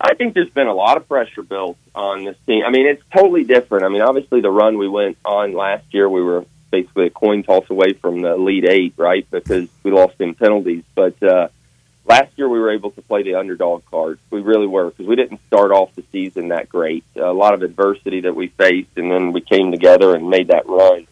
[0.00, 2.64] I think there's been a lot of pressure built on this team.
[2.64, 3.84] I mean, it's totally different.
[3.84, 7.42] I mean, obviously the run we went on last year, we were basically a coin
[7.42, 9.28] toss away from the Elite Eight, right?
[9.30, 10.84] Because we lost in penalties.
[10.94, 11.48] But uh,
[12.04, 14.20] last year we were able to play the underdog card.
[14.30, 17.04] We really were because we didn't start off the season that great.
[17.16, 20.68] a lot of adversity that we faced, and then we came together and made that
[20.68, 21.08] run.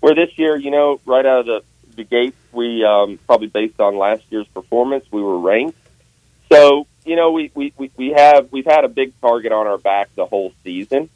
[0.00, 1.62] Where this year, you know, right out of the,
[2.00, 5.78] the gate, we um, probably based on last year's performance, we were ranked.
[6.50, 9.78] So you know, we, we, we, we have we've had a big target on our
[9.78, 11.08] back the whole season.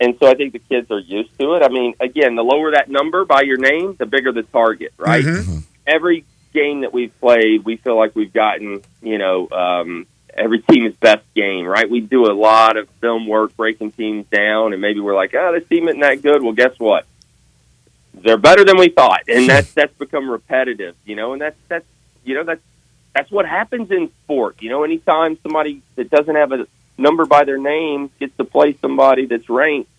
[0.00, 1.62] And so I think the kids are used to it.
[1.62, 5.24] I mean, again, the lower that number by your name, the bigger the target, right?
[5.24, 5.58] Mm-hmm.
[5.86, 10.96] Every game that we've played, we feel like we've gotten, you know, um, every team's
[10.96, 11.88] best game, right?
[11.88, 15.52] We do a lot of film work, breaking teams down, and maybe we're like, oh,
[15.52, 16.42] this team isn't that good.
[16.42, 17.06] Well, guess what?
[18.14, 21.86] They're better than we thought, and that's that's become repetitive, you know, and that's that's
[22.24, 22.62] you know that's
[23.14, 24.60] that's what happens in sport.
[24.60, 26.66] You know, anytime somebody that doesn't have a
[26.98, 29.90] number by their name gets to play somebody that's ranked,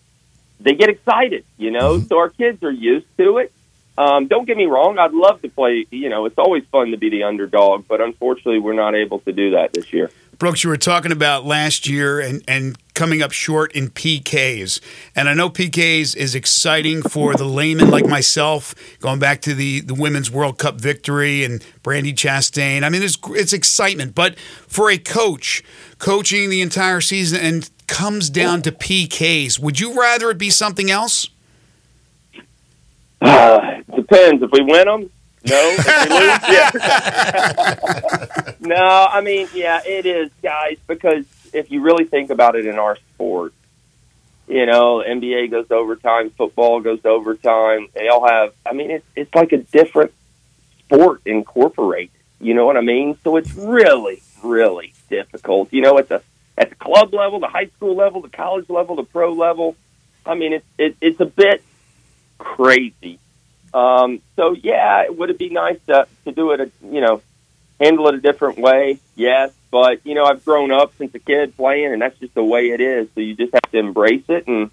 [0.60, 1.44] they get excited.
[1.58, 2.06] You know, mm-hmm.
[2.06, 3.52] so our kids are used to it.
[3.96, 5.86] Um, don't get me wrong; I'd love to play.
[5.90, 9.32] You know, it's always fun to be the underdog, but unfortunately, we're not able to
[9.32, 10.10] do that this year.
[10.38, 14.80] Brooks, you were talking about last year and, and coming up short in PKs.
[15.14, 19.80] And I know PKs is exciting for the layman like myself, going back to the,
[19.80, 22.82] the Women's World Cup victory and Brandi Chastain.
[22.82, 24.14] I mean, it's, it's excitement.
[24.14, 25.62] But for a coach
[25.98, 30.90] coaching the entire season and comes down to PKs, would you rather it be something
[30.90, 31.28] else?
[33.20, 34.42] Uh, depends.
[34.42, 35.10] If we win them,
[35.44, 36.70] no, yeah.
[38.60, 40.78] no, I mean, yeah, it is, guys.
[40.86, 43.52] Because if you really think about it in our sport,
[44.48, 47.88] you know, NBA goes overtime, football goes overtime.
[47.94, 48.54] They all have.
[48.64, 50.12] I mean, it's it's like a different
[50.80, 52.10] sport incorporated.
[52.40, 53.16] You know what I mean?
[53.22, 55.72] So it's really, really difficult.
[55.72, 56.22] You know, at the
[56.56, 59.76] at the club level, the high school level, the college level, the pro level.
[60.24, 61.62] I mean, it's it, it's a bit
[62.38, 63.18] crazy
[63.74, 66.60] um, so yeah, would it be nice to to do it?
[66.60, 67.20] A, you know,
[67.80, 69.00] handle it a different way?
[69.16, 72.44] Yes, but you know, I've grown up since a kid playing, and that's just the
[72.44, 73.08] way it is.
[73.14, 74.70] So you just have to embrace it and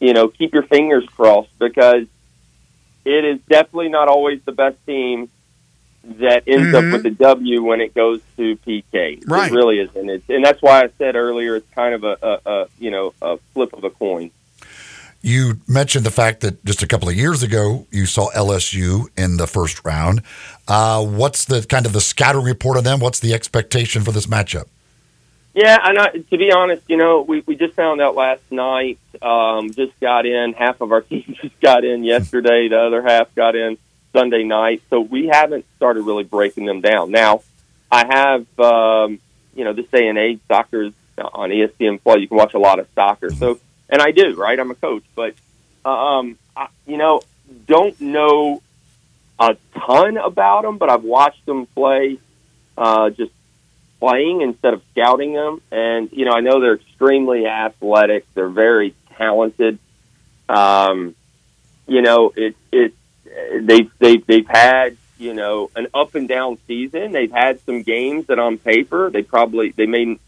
[0.00, 2.06] you know keep your fingers crossed because
[3.04, 5.28] it is definitely not always the best team
[6.04, 6.94] that ends mm-hmm.
[6.94, 9.22] up with a W when it goes to PK.
[9.26, 9.50] Right.
[9.50, 10.08] It really isn't.
[10.08, 13.12] It's, and that's why I said earlier it's kind of a, a, a you know
[13.20, 14.30] a flip of a coin.
[15.20, 19.36] You mentioned the fact that just a couple of years ago you saw LSU in
[19.36, 20.22] the first round.
[20.68, 23.00] Uh, what's the kind of the scouting report on them?
[23.00, 24.66] What's the expectation for this matchup?
[25.54, 29.00] Yeah, and I, to be honest, you know, we, we just found out last night.
[29.20, 30.52] Um, just got in.
[30.52, 32.68] Half of our team just got in yesterday.
[32.68, 33.76] The other half got in
[34.12, 34.82] Sunday night.
[34.88, 37.10] So we haven't started really breaking them down.
[37.10, 37.42] Now,
[37.90, 39.18] I have, um,
[39.54, 42.20] you know, this day and age, soccer's on ESPN Play.
[42.20, 43.30] You can watch a lot of soccer.
[43.30, 44.58] So and I do, right?
[44.58, 45.34] I'm a coach, but
[45.84, 47.22] um, I, you know,
[47.66, 48.62] don't know
[49.38, 52.18] a ton about them, but I've watched them play
[52.76, 53.32] uh, just
[54.00, 55.60] playing instead of scouting them.
[55.70, 58.26] And you know, I know they're extremely athletic.
[58.34, 59.78] They're very talented.
[60.48, 61.14] Um,
[61.86, 62.94] you know, it it
[63.60, 67.12] they've they've they've had you know an up and down season.
[67.12, 70.18] They've had some games that on paper they probably they may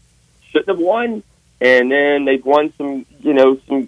[0.49, 1.23] shouldn't have won,
[1.61, 3.87] and then they've won some you know some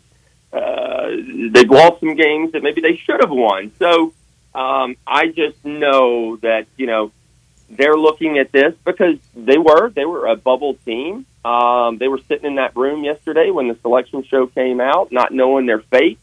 [0.54, 1.10] uh,
[1.50, 3.72] they've lost some games that maybe they should have won.
[3.80, 4.14] So
[4.54, 7.12] um, I just know that you know
[7.70, 11.26] they're looking at this because they were they were a bubble team.
[11.44, 15.34] Um, they were sitting in that room yesterday when the selection show came out, not
[15.34, 16.20] knowing their fate.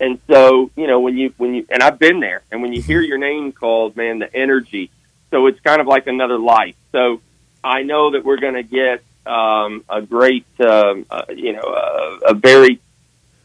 [0.00, 2.80] And so, you know, when you when you and I've been there, and when you
[2.80, 4.90] hear your name called, man, the energy.
[5.30, 6.74] So it's kind of like another life.
[6.90, 7.20] So
[7.62, 12.30] I know that we're going to get um, a great, um, uh, you know, uh,
[12.30, 12.80] a very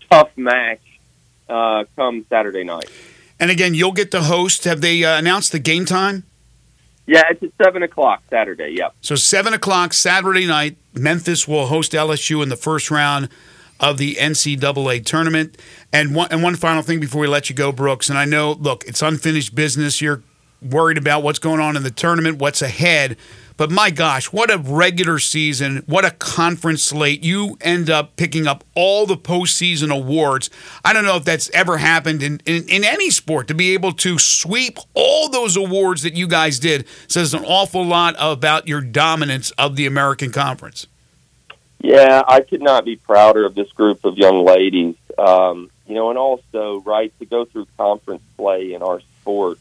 [0.09, 0.81] tough match
[1.49, 2.89] uh, come Saturday night.
[3.39, 4.63] And again, you'll get the host.
[4.63, 6.23] Have they uh, announced the game time?
[7.05, 8.75] Yeah, it's at seven o'clock Saturday.
[8.77, 8.95] Yep.
[9.01, 13.27] So seven o'clock Saturday night, Memphis will host LSU in the first round
[13.79, 15.57] of the NCAA tournament.
[15.91, 18.09] And one and one final thing before we let you go, Brooks.
[18.09, 20.01] And I know, look, it's unfinished business.
[20.01, 20.23] You're
[20.61, 23.17] worried about what's going on in the tournament, what's ahead.
[23.55, 25.83] But my gosh, what a regular season.
[25.85, 27.23] What a conference slate.
[27.23, 30.49] You end up picking up all the postseason awards.
[30.83, 33.93] I don't know if that's ever happened in, in, in any sport to be able
[33.93, 38.81] to sweep all those awards that you guys did says an awful lot about your
[38.81, 40.87] dominance of the American Conference.
[41.79, 44.95] Yeah, I could not be prouder of this group of young ladies.
[45.17, 49.59] Um, you know, and also, right, to go through conference play in our sport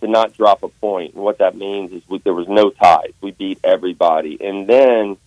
[0.00, 1.14] to not drop a point.
[1.14, 3.07] And what that means is we, there was no ties.
[3.28, 4.38] We beat everybody.
[4.40, 5.18] And then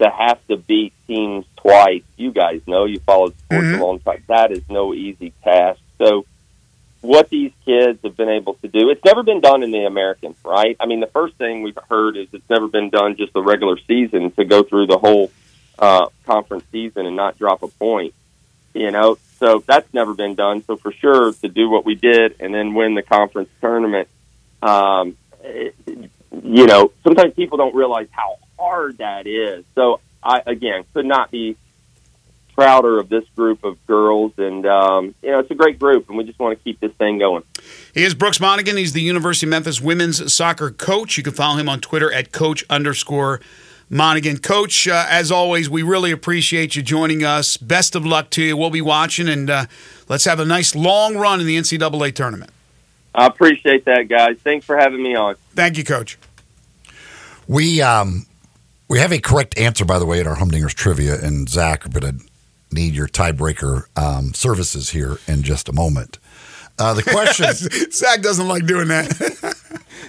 [0.00, 3.80] to have to beat teams twice, you guys know, you followed sports Mhm.
[3.80, 4.22] a long time.
[4.26, 5.80] That is no easy task.
[5.96, 6.26] So
[7.00, 10.34] what these kids have been able to do, it's never been done in the American,
[10.44, 10.76] right?
[10.78, 13.78] I mean, the first thing we've heard is it's never been done just the regular
[13.88, 15.30] season to go through the whole
[15.78, 18.12] uh, conference season and not drop a point.
[18.74, 20.62] You know, so that's never been done.
[20.64, 24.08] So for sure to do what we did and then win the conference tournament,
[24.60, 25.74] um, it-
[26.44, 29.64] you know, sometimes people don't realize how hard that is.
[29.74, 31.56] So I again could not be
[32.58, 36.18] prouder of this group of girls, and um, you know, it's a great group, and
[36.18, 37.44] we just want to keep this thing going.
[37.94, 38.76] He is Brooks Monaghan.
[38.76, 41.16] He's the University of Memphis women's soccer coach.
[41.16, 43.40] You can follow him on Twitter at coach underscore
[43.88, 44.38] Monaghan.
[44.38, 47.56] Coach, uh, as always, we really appreciate you joining us.
[47.56, 48.56] Best of luck to you.
[48.56, 49.66] We'll be watching, and uh,
[50.08, 52.50] let's have a nice long run in the NCAA tournament.
[53.14, 54.36] I appreciate that, guys.
[54.42, 55.36] Thanks for having me on.
[55.54, 56.17] Thank you, Coach.
[57.48, 58.26] We um
[58.88, 62.04] we have a correct answer, by the way, at our Humdingers trivia, and Zach, but
[62.04, 62.12] I
[62.70, 66.18] need your tiebreaker um, services here in just a moment.
[66.78, 67.46] Uh, the question
[67.92, 69.54] Zach doesn't like doing that.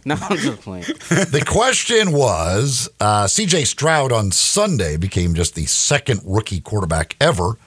[0.06, 0.84] No, I'm just playing.
[1.10, 3.66] the question was uh, C.J.
[3.66, 7.58] Stroud on Sunday became just the second rookie quarterback ever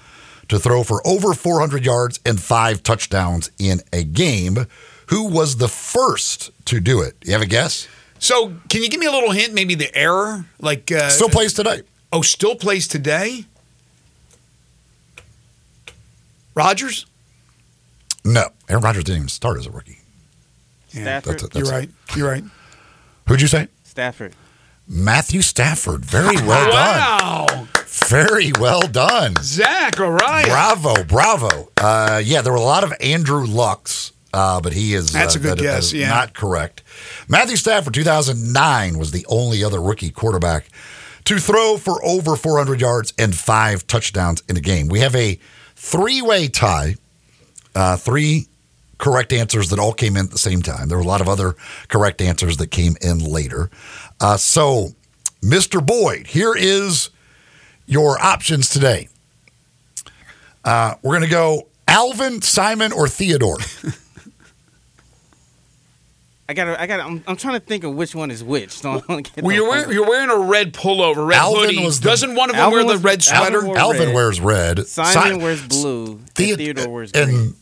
[0.49, 4.67] to throw for over 400 yards and five touchdowns in a game.
[5.09, 7.17] Who was the first to do it?
[7.23, 7.87] You have a guess?
[8.23, 9.53] So, can you give me a little hint?
[9.53, 11.83] Maybe the error, like uh, Still plays today.
[12.13, 13.47] Oh, still plays today.
[16.55, 17.05] Rodgers.
[18.25, 19.99] No, Aaron Rodgers didn't even start as a rookie.
[20.87, 21.41] Stafford.
[21.41, 21.91] That's, You're that's right.
[22.15, 22.45] You're right.
[23.27, 23.67] Who'd you say?
[23.83, 24.37] Stafford.
[24.87, 26.05] Matthew Stafford.
[26.05, 27.49] Very well done.
[27.57, 29.35] Wow, Very well done.
[29.43, 29.99] Zach.
[29.99, 30.47] All right.
[30.47, 31.71] Bravo, bravo.
[31.77, 35.38] Uh, yeah, there were a lot of Andrew Lucks, uh, but he is That's uh,
[35.38, 36.09] a good that- that guess, is yeah.
[36.09, 36.83] not correct.
[37.29, 40.66] Matthew Stafford, 2009, was the only other rookie quarterback
[41.25, 44.88] to throw for over 400 yards and five touchdowns in a game.
[44.88, 45.38] We have a
[45.77, 46.97] three-way tie,
[47.75, 48.47] uh, three
[48.99, 50.88] correct answers that all came in at the same time.
[50.88, 51.55] There were a lot of other
[51.88, 53.71] correct answers that came in later.
[54.21, 54.90] Uh, so,
[55.42, 55.85] Mr.
[55.85, 57.11] Boyd, here is
[57.87, 59.09] your options today.
[60.64, 63.59] Uh, we're going to go Alvin, Simon, or Theodore.
[66.61, 66.81] I got.
[66.81, 67.01] I got.
[67.01, 68.71] I'm, I'm trying to think of which one is which.
[68.73, 71.85] So I Well, you're wearing, you're wearing a red pullover, red Alvin hoodie.
[71.85, 73.65] was the- Doesn't one of them Alvin wear the red sweater?
[73.65, 74.15] wore Alvin red.
[74.15, 74.87] wears red.
[74.87, 76.21] Simon Si- wears blue.
[76.35, 77.29] Thea- and Theodore wears green.
[77.29, 77.55] and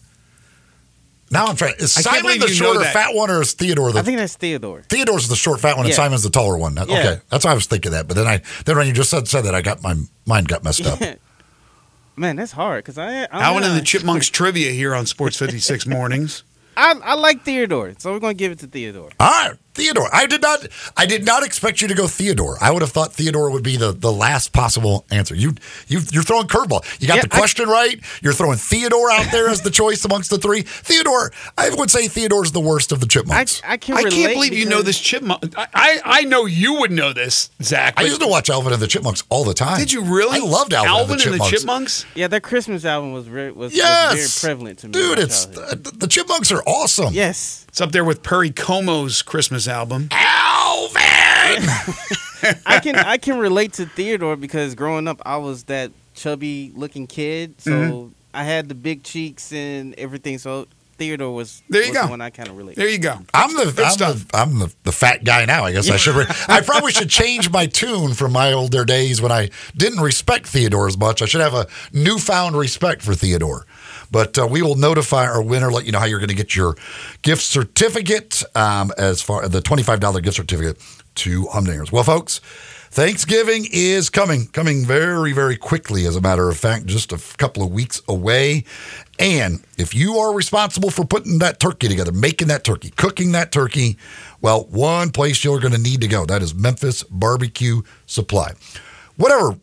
[1.31, 1.75] now I'm trying.
[1.79, 4.01] Is I Simon the shorter, fat one, or is Theodore the?
[4.01, 4.83] I think that's Theodore.
[4.89, 6.75] Theodore's the short, fat one, and Simon's the taller one.
[6.75, 6.99] That- Yeah.
[6.99, 8.09] Okay, that's why I was thinking that.
[8.09, 9.95] But then I, then when you just said, said that, I got my
[10.27, 10.99] mind got messed up.
[12.17, 13.23] Man, that's hard because I.
[13.31, 16.43] I'm Alvin and the Chipmunks trivia here on Sports 56 mornings.
[16.81, 19.11] I, I like Theodore, so we're gonna give it to Theodore.
[19.21, 20.09] All right, Theodore.
[20.13, 20.67] I did not.
[20.97, 22.57] I did not expect you to go Theodore.
[22.61, 25.35] I would have thought Theodore would be the, the last possible answer.
[25.35, 25.55] You
[25.87, 26.85] you you're throwing curveball.
[27.01, 28.01] You got Yeah, the I- question right.
[28.23, 30.63] You're throwing Theodore out there as the choice amongst the three.
[30.63, 31.33] Theodore.
[31.57, 33.63] I would say Theodore's the worst of the chipmunks.
[33.65, 35.55] I can I can't believe you know this chipmunk.
[35.57, 37.95] I, I, I know you would know this, Zach.
[37.97, 39.79] I used to watch Alvin and the Chipmunks all the time.
[39.79, 40.39] Did you really?
[40.41, 41.61] I loved Alvin, Alvin and the and the Chipmunks.
[42.03, 42.07] Chipmunks?
[42.17, 44.93] Yeah, their Christmas album was very was, was very prevalent to me.
[44.93, 45.19] dude.
[45.19, 47.15] It's the, the Chipmunks are awesome.
[47.15, 47.67] yes.
[47.69, 50.09] It's up there with Perry Como's Christmas album.
[50.11, 51.01] Alvin.
[52.67, 57.07] I can I can relate to Theodore because growing up I was that chubby looking
[57.07, 58.09] kid, so Mm-hmm.
[58.33, 60.39] I had the big cheeks and everything.
[60.39, 60.67] So
[60.99, 62.05] Theodore was There you was go.
[62.05, 62.77] the one I kind of relate.
[62.77, 63.19] There you go.
[63.35, 64.29] I'm the Good I'm, stuff.
[64.29, 65.65] the I'm the, the fat guy now.
[65.65, 66.15] I guess I should.
[66.15, 70.47] Re- I probably should change my tune from my older days when I didn't respect
[70.47, 71.23] Theodore as much.
[71.23, 73.67] I should have a newfound respect for Theodore.
[74.11, 76.57] But uh, we will notify our winner, let you know how you're going to get
[76.57, 76.77] your
[77.23, 80.79] gift certificate, um, as far the twenty five dollar gift certificate
[81.17, 81.93] to Humdingers.
[81.93, 82.41] Well, folks.
[82.93, 87.63] Thanksgiving is coming, coming very, very quickly, as a matter of fact, just a couple
[87.63, 88.65] of weeks away.
[89.17, 93.53] And if you are responsible for putting that turkey together, making that turkey, cooking that
[93.53, 93.97] turkey,
[94.41, 98.55] well, one place you're going to need to go that is Memphis Barbecue Supply.
[99.17, 99.57] Whatever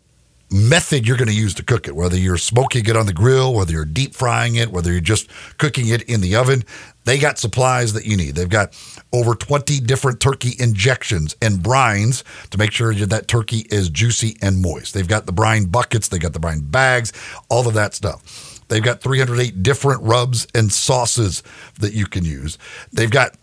[0.49, 3.53] method you're going to use to cook it, whether you're smoking it on the grill,
[3.53, 6.63] whether you're deep frying it, whether you're just cooking it in the oven,
[7.03, 8.35] they got supplies that you need.
[8.35, 8.77] They've got
[9.11, 14.61] over 20 different turkey injections and brines to make sure that turkey is juicy and
[14.61, 14.93] moist.
[14.93, 17.11] They've got the brine buckets, they got the brine bags,
[17.49, 18.61] all of that stuff.
[18.69, 21.43] They've got 308 different rubs and sauces
[21.79, 22.57] that you can use.
[22.91, 23.35] They've got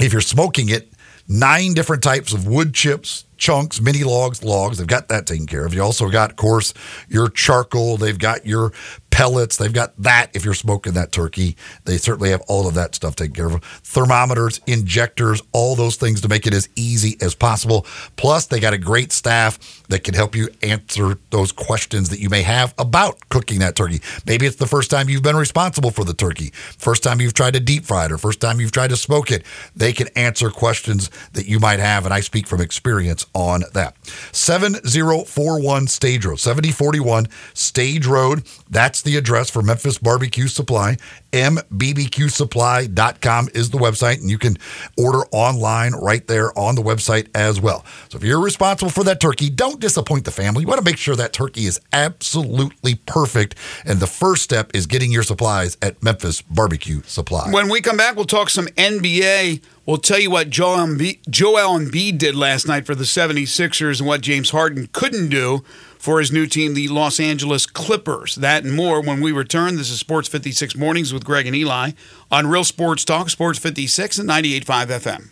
[0.00, 0.92] if you're smoking it,
[1.28, 4.78] nine different types of wood chips, chunks, mini logs, logs.
[4.78, 5.74] They've got that taken care of.
[5.74, 6.72] You also got, of course,
[7.08, 7.96] your charcoal.
[7.96, 8.72] They've got your
[9.10, 9.56] pellets.
[9.56, 11.56] They've got that if you're smoking that turkey.
[11.84, 13.62] They certainly have all of that stuff taken care of.
[13.84, 17.84] Thermometers, injectors, all those things to make it as easy as possible.
[18.16, 22.30] Plus, they got a great staff that can help you answer those questions that you
[22.30, 24.00] may have about cooking that turkey.
[24.24, 27.54] Maybe it's the first time you've been responsible for the turkey, first time you've tried
[27.54, 29.44] to deep fry it, or first time you've tried to smoke it.
[29.76, 33.96] They can answer questions that you might have, and I speak from experience on that.
[34.32, 38.44] 7041 Stage Road, 7041 Stage Road.
[38.70, 40.96] That's the address for Memphis Barbecue Supply.
[41.32, 44.56] MBBQSupply.com is the website, and you can
[44.98, 47.84] order online right there on the website as well.
[48.10, 50.60] So if you're responsible for that turkey, don't disappoint the family.
[50.62, 53.54] You want to make sure that turkey is absolutely perfect.
[53.84, 57.50] And the first step is getting your supplies at Memphis Barbecue Supply.
[57.50, 59.62] When we come back, we'll talk some NBA.
[59.86, 64.20] We'll tell you what Joel Embiid, Joel did last night for the 76ers and what
[64.20, 65.64] James Harden couldn't do
[66.02, 68.34] for his new team, the Los Angeles Clippers.
[68.34, 69.76] That and more when we return.
[69.76, 71.92] This is Sports 56 Mornings with Greg and Eli
[72.28, 75.30] on Real Sports Talk, Sports 56 and 98.5 FM.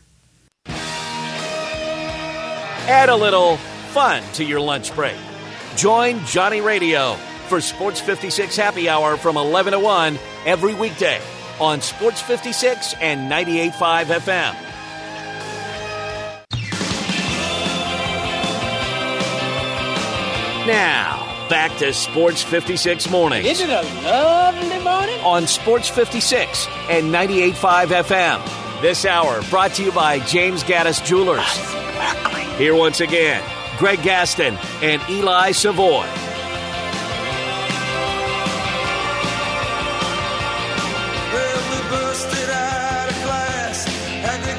[2.88, 5.16] Add a little fun to your lunch break.
[5.74, 7.14] Join Johnny Radio
[7.48, 11.20] for Sports 56 Happy Hour from 11 to 1 every weekday
[11.58, 14.69] on Sports 56 and 98.5 FM.
[20.70, 23.44] Now, back to Sports 56 Mornings.
[23.46, 25.18] Isn't it a lovely morning?
[25.20, 28.80] on Sports 56 and 98.5 FM.
[28.80, 31.44] This hour brought to you by James Gaddis Jewelers.
[32.56, 33.42] Here once again,
[33.78, 36.06] Greg Gaston and Eli Savoy.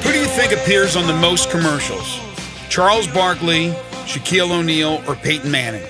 [0.02, 2.18] Who do you think appears on the most commercials?
[2.68, 3.68] Charles Barkley,
[4.06, 5.84] Shaquille O'Neal, or Peyton Manning?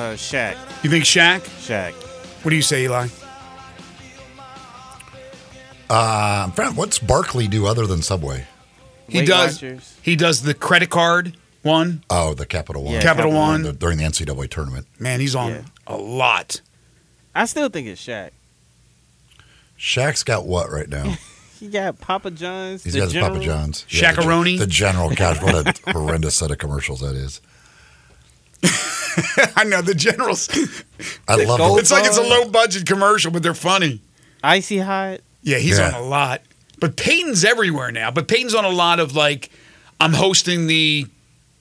[0.00, 1.40] Uh, Shaq, You think Shaq?
[1.40, 1.92] Shaq.
[2.42, 3.08] What do you say, Eli?
[5.90, 8.46] Uh, what's Barkley do other than Subway?
[9.08, 9.54] He Weight does.
[9.62, 9.96] Watchers.
[10.00, 12.02] He does the credit card one.
[12.08, 12.94] Oh, the Capital One.
[12.94, 13.60] Yeah, Capital Capital One.
[13.62, 14.86] During the, during the NCAA tournament.
[14.98, 15.62] Man, he's on Yeah.
[15.86, 16.62] a lot.
[17.34, 18.30] I still think it's Shaq.
[19.78, 21.14] Shaq's got what right now?
[21.60, 22.84] He got Papa John's.
[22.84, 23.84] He's the got his Papa John's.
[23.84, 24.58] the- Shakaroni?
[24.58, 25.42] The, General Cash.
[25.42, 25.54] What
[25.86, 27.42] a horrendous set of commercials that is.
[29.56, 30.48] I know the generals.
[31.28, 31.82] I love Gold it.
[31.82, 34.00] It's like it's a low budget commercial, but they're funny.
[34.42, 35.20] Icy Hot.
[35.42, 35.88] Yeah, he's Yeah.
[35.88, 36.42] on a lot.
[36.78, 38.10] But Peyton's everywhere now.
[38.10, 39.50] But Peyton's on a lot of like,
[40.00, 41.06] I'm hosting the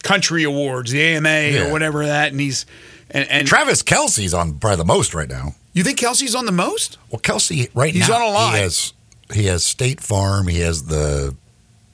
[0.03, 1.67] country awards, the AMA Yeah.
[1.67, 2.65] or whatever that, and he's
[3.11, 5.55] and, and Travis Kelce's on probably the most right now.
[5.73, 6.97] you think Kelce's on the most?
[7.09, 8.53] Well, Kelce right He's now on a lot.
[8.55, 8.93] he has
[9.33, 10.47] he has State Farm.
[10.47, 11.35] He has the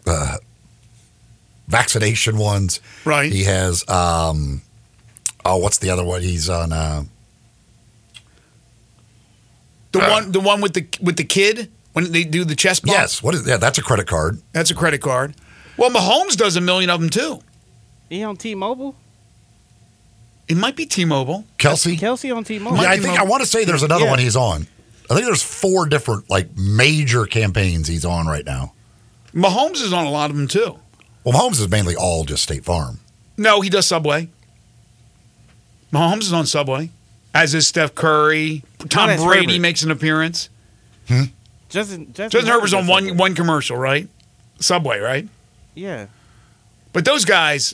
[0.05, 0.37] uh,
[1.67, 2.79] vaccination ones.
[3.05, 3.31] Right.
[3.31, 4.61] He has um,
[5.45, 6.21] oh, what's the other one?
[6.21, 7.03] He's on uh,
[9.91, 12.97] The one, the one with the with the kid when they do the chest bump.
[12.97, 13.23] Yes.
[13.23, 13.47] What is?
[13.47, 14.41] Yeah, that's a credit card.
[14.51, 15.35] that's a credit card.
[15.77, 17.39] Well, Mahomes does a million of them too.
[18.09, 18.95] He on T-Mobile.
[20.47, 21.43] It might be T-Mobile.
[21.57, 21.97] Kelce.
[21.97, 22.77] Kelce on T-Mobile.
[22.81, 24.11] Yeah, I think I want to say there's another Yeah.
[24.11, 24.67] one he's on.
[25.09, 28.73] I think there's four different like major campaigns he's on right now.
[29.33, 30.79] Mahomes is on a lot of them too.
[31.23, 32.99] Well, Mahomes is mainly all just State Farm.
[33.37, 34.29] No, he does Subway.
[35.91, 36.89] Mahomes is on Subway,
[37.33, 38.63] as is Steph Curry.
[38.89, 39.61] Tom that's Brady Herbert.
[39.61, 40.49] makes an appearance.
[41.07, 41.23] Hmm?
[41.69, 43.17] Justin, Justin, Justin Herbert's on one something.
[43.17, 44.07] one commercial, right?
[44.59, 45.27] Subway, right?
[45.73, 46.07] Yeah.
[46.93, 47.73] But those guys,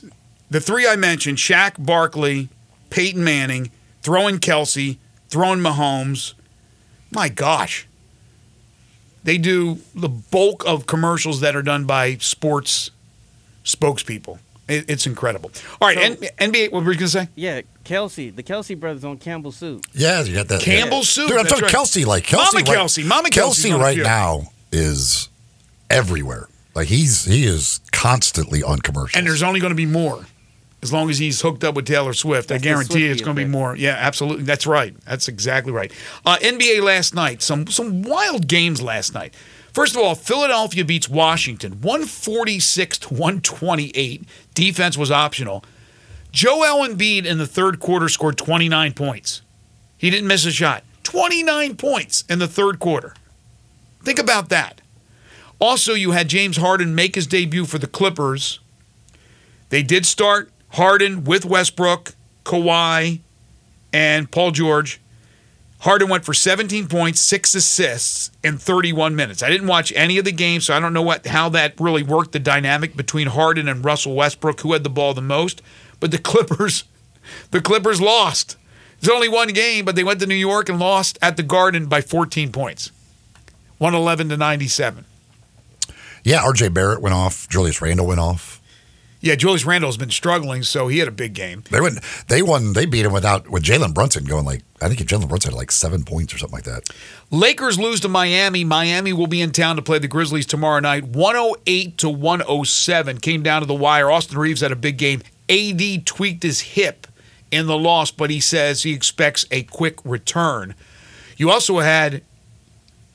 [0.50, 2.48] the three I mentioned, Shaq, Barkley,
[2.90, 3.70] Peyton Manning,
[4.02, 4.98] throwing Kelce,
[5.28, 6.34] throwing Mahomes.
[7.12, 7.86] My gosh.
[9.24, 12.90] They do the bulk of commercials that are done by sports
[13.64, 14.40] spokespeople.
[14.68, 15.52] It, it's incredible.
[15.80, 17.28] All right, So- N- NBA, what were you going to say?
[17.36, 18.34] Yeah, Kelce.
[18.34, 19.84] The Kelce brothers on Campbell Soup.
[19.92, 20.60] Yeah, you got that.
[20.60, 21.02] Campbell yeah.
[21.04, 21.28] Soup.
[21.28, 21.72] Dude, I'm talking right.
[21.74, 22.06] Kelce.
[22.06, 23.04] Like Kelce, Mama right- Kelce.
[23.06, 25.28] Mama Kelce Kelce's on a right now is
[25.90, 26.48] everywhere.
[26.74, 29.16] Like he's he is constantly on commercials.
[29.16, 30.24] And there's only going to be more.
[30.82, 33.22] As long as he's hooked up with Taylor Swift, I That's the guarantee Swiftie it's
[33.22, 33.76] going to be more.
[33.76, 34.42] Yeah, absolutely.
[34.42, 34.96] That's right.
[35.04, 35.92] That's exactly right.
[36.26, 39.34] Uh, NBA last night, some some wild games last night.
[39.72, 44.24] First of all, Philadelphia beats Washington 146 to 128.
[44.54, 45.64] Defense was optional.
[46.32, 49.42] Joel Embiid in the third quarter scored 29 points.
[49.98, 50.82] He didn't miss a shot.
[51.04, 53.14] 29 points in the third quarter.
[54.02, 54.80] Think about that.
[55.58, 58.58] Also, you had James Harden make his debut for the Clippers.
[59.68, 62.14] They did start Harden with Westbrook,
[62.44, 63.20] Kawhi,
[63.92, 65.00] and Paul George.
[65.80, 69.42] Harden went for 17 points, six assists in 31 minutes.
[69.42, 72.02] I didn't watch any of the games, so I don't know what how that really
[72.02, 75.60] worked the dynamic between Harden and Russell Westbrook, who had the ball the most.
[76.02, 76.82] But the Clippers,
[77.52, 78.56] the Clippers lost.
[78.98, 81.86] It's only one game, but they went to New York and lost at the Garden
[81.86, 82.90] by 14 points,
[83.78, 85.04] 111 to 97.
[86.24, 86.70] yeah, R.J.
[86.70, 87.48] Barrett went off.
[87.48, 88.60] Julius Randle went off.
[89.20, 91.62] Yeah, Julius Randle's been struggling, so he had a big game.
[91.70, 92.00] They went.
[92.26, 92.72] They won.
[92.72, 95.70] They beat him without with Jalen Brunson going like I think Jalen Brunson had like
[95.70, 96.88] seven points or something like that.
[97.30, 98.64] Lakers lose to Miami.
[98.64, 101.04] Miami will be in town to play the Grizzlies tomorrow night.
[101.04, 104.10] 108 to 107 came down to the wire.
[104.10, 105.22] Austin Reaves had a big game.
[105.52, 107.06] AD tweaked his hip
[107.50, 110.74] in the loss, but he says he expects a quick return.
[111.36, 112.22] You also had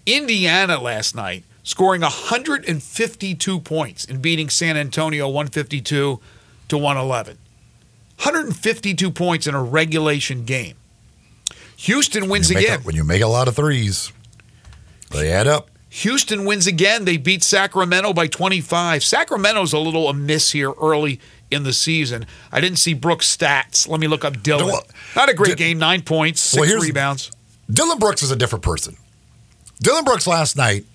[0.06, 6.20] Indiana last night scoring 152 points and beating San Antonio 152
[6.70, 7.38] to 111.
[8.18, 10.76] 152 points in a regulation game.
[11.78, 12.80] Houston wins again.
[12.80, 14.12] a- when you make a lot of threes,
[15.12, 15.70] they add up.
[15.90, 17.06] Houston wins again.
[17.06, 19.04] They beat Sacramento by 25.
[19.04, 21.20] Sacramento's a little amiss here early
[21.52, 22.26] in the season.
[22.52, 23.88] I didn't see Brooks' stats.
[23.88, 24.68] Let me look up Dillon.
[24.68, 24.84] Well,
[25.16, 25.80] Not a great Di- game.
[25.80, 27.32] Nine points, six Well, rebounds.
[27.70, 28.98] Dillon Brooks is a different person.
[29.82, 30.86] Dillon Brooks last night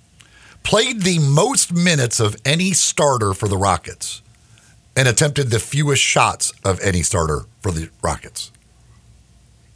[0.62, 4.22] played the most minutes of any starter for the Rockets
[4.96, 8.53] and attempted the fewest shots of any starter for the Rockets.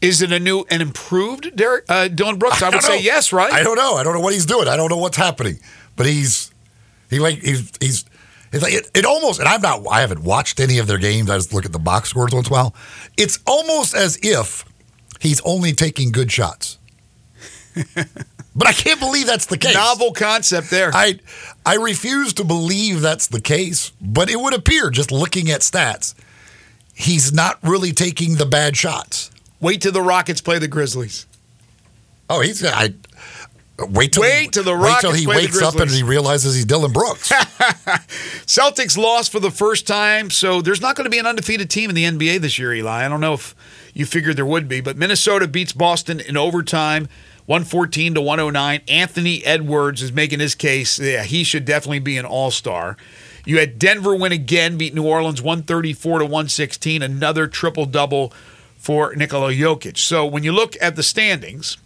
[0.03, 2.63] Is it a new and improved Derek, uh, Dillon Brooks?
[2.63, 3.53] I, would don't say yes, right?
[3.53, 3.95] I don't know.
[3.95, 4.69] I don't know what he's doing.
[4.69, 5.59] I don't know what's happening.
[5.97, 6.51] But he's
[7.09, 8.05] he like he's he's
[8.57, 11.31] it's like it, it almost and I'm not I haven't watched any of their games.
[11.31, 12.75] I just look at the box scores once in a while.
[13.17, 14.65] It's almost as if
[15.21, 16.79] he's only taking good shots.
[17.95, 19.75] but I can't believe that's the case.
[19.75, 20.91] Novel concept there.
[20.95, 21.19] I
[21.65, 26.15] I refuse to believe that's the case, but it would appear just looking at stats,
[26.95, 29.31] he's not really taking the bad shots.
[29.61, 31.27] Wait till the Rockets play the Grizzlies.
[32.29, 32.95] Oh, he's I
[33.79, 36.93] wait till Wait till the wait till he wakes up and he realizes he's Dillon
[36.93, 37.31] Brooks.
[38.47, 41.91] Celtics lost for the first time, so there's not going to be an undefeated team
[41.91, 43.05] in the NBA this year, Eli.
[43.05, 43.55] I don't know if
[43.93, 47.09] you figured there would be, but Minnesota beats Boston in overtime,
[47.47, 48.81] 114 to 109.
[48.89, 50.99] Anthony Edwards is making his case.
[50.99, 52.97] Yeah, he should definitely be an all-star.
[53.45, 58.33] You had Denver win again, beat New Orleans 134 to 116, another triple-double
[58.77, 59.99] for Nikola Jokic.
[59.99, 61.77] So when you look at the standings,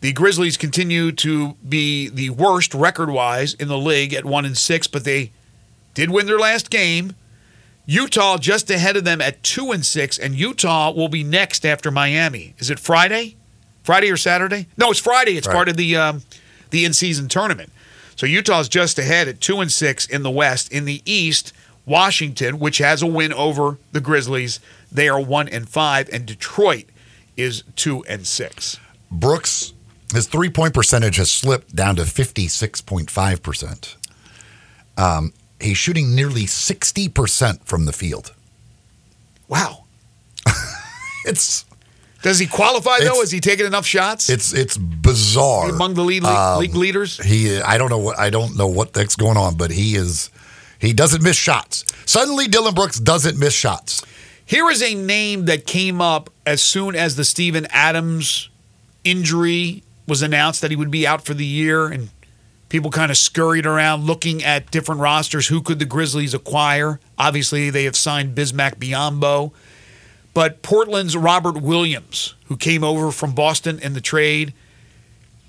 [0.00, 4.86] the Grizzlies continue to be the worst record-wise in the league at one and six,
[4.86, 5.32] but they
[5.94, 7.14] did win their last game.
[7.86, 11.90] Utah just ahead of them at two and six, and Utah will be next after
[11.90, 12.54] Miami.
[12.58, 13.36] Is it Friday?
[13.82, 14.66] Friday or Saturday?
[14.76, 15.36] No, it's Friday.
[15.38, 15.54] It's Right.
[15.54, 16.22] part of the um,
[16.70, 17.72] the in-season tournament.
[18.14, 20.70] So Utah's just ahead at two and six in the West.
[20.70, 21.52] In the East,
[21.86, 24.60] Washington, which has a win over the Grizzlies,
[24.92, 26.84] they are one and five, and Detroit
[27.38, 28.78] is two and six.
[29.10, 29.72] Brooks,
[30.12, 33.96] his three point percentage has slipped down to fifty six point five percent.
[34.96, 38.32] Um, he's shooting nearly sixty percent from the field.
[39.48, 39.84] Wow.
[41.24, 41.66] It's
[42.22, 43.20] Does he qualify though?
[43.20, 47.22] Is he taking enough shots It's it's bizarre among the league, league, Um, league leaders?
[47.22, 50.30] He, I don't know what I don't know what that's going on, but he is
[50.78, 51.84] he doesn't miss shots.
[52.06, 54.02] Suddenly, Dillon Brooks doesn't miss shots.
[54.46, 58.48] Here is a name that came up as soon as the Steven Adams
[59.04, 62.08] injury was announced that he would be out for the year, and
[62.68, 65.46] people kind of scurried around looking at different rosters.
[65.46, 66.98] Who could the Grizzlies acquire?
[67.16, 69.52] Obviously, they have signed Bismack Biyombo,
[70.34, 74.54] but Portland's Robert Williams, who came over from Boston in the trade,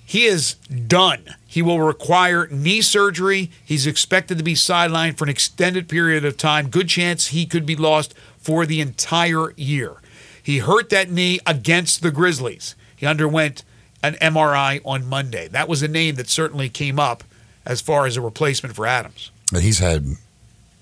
[0.05, 0.55] he is
[0.87, 1.35] done.
[1.45, 3.51] He will require knee surgery.
[3.63, 6.69] He's expected to be sidelined for an extended period of time.
[6.69, 9.97] Good chance he could be lost for the entire year.
[10.41, 12.73] He hurt that knee against the Grizzlies.
[12.95, 13.63] He underwent
[14.03, 15.47] an MRI on Monday.
[15.47, 17.23] That was a name that certainly came up
[17.65, 19.31] as far as a replacement for Adams.
[19.51, 20.05] He's had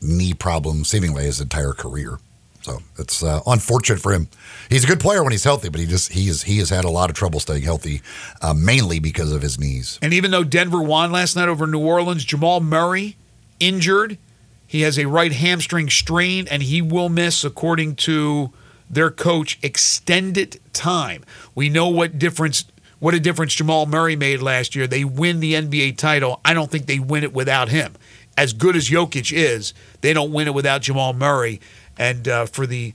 [0.01, 2.20] knee problems seemingly his entire career.
[2.61, 4.28] So it's uh, unfortunate for him.
[4.70, 6.84] He's a good player when he's healthy, but he just he is he has had
[6.84, 8.01] a lot of trouble staying healthy,
[8.41, 9.97] uh, mainly because of his knees.
[10.01, 13.15] And even though Denver won last night over New Orleans, Jamal Murray
[13.59, 14.18] injured.
[14.65, 18.51] He has a right hamstring strain and he will miss, according to
[18.89, 21.24] their coach, extended time.
[21.55, 22.65] We know what difference
[22.99, 24.87] what a difference Jamal Murray made last year.
[24.87, 26.39] They win the NBA title.
[26.43, 27.95] I don't think they win it without him.
[28.37, 31.59] As good as Jokic is, they don't win it without Jamal Murray.
[31.97, 32.93] And uh, for the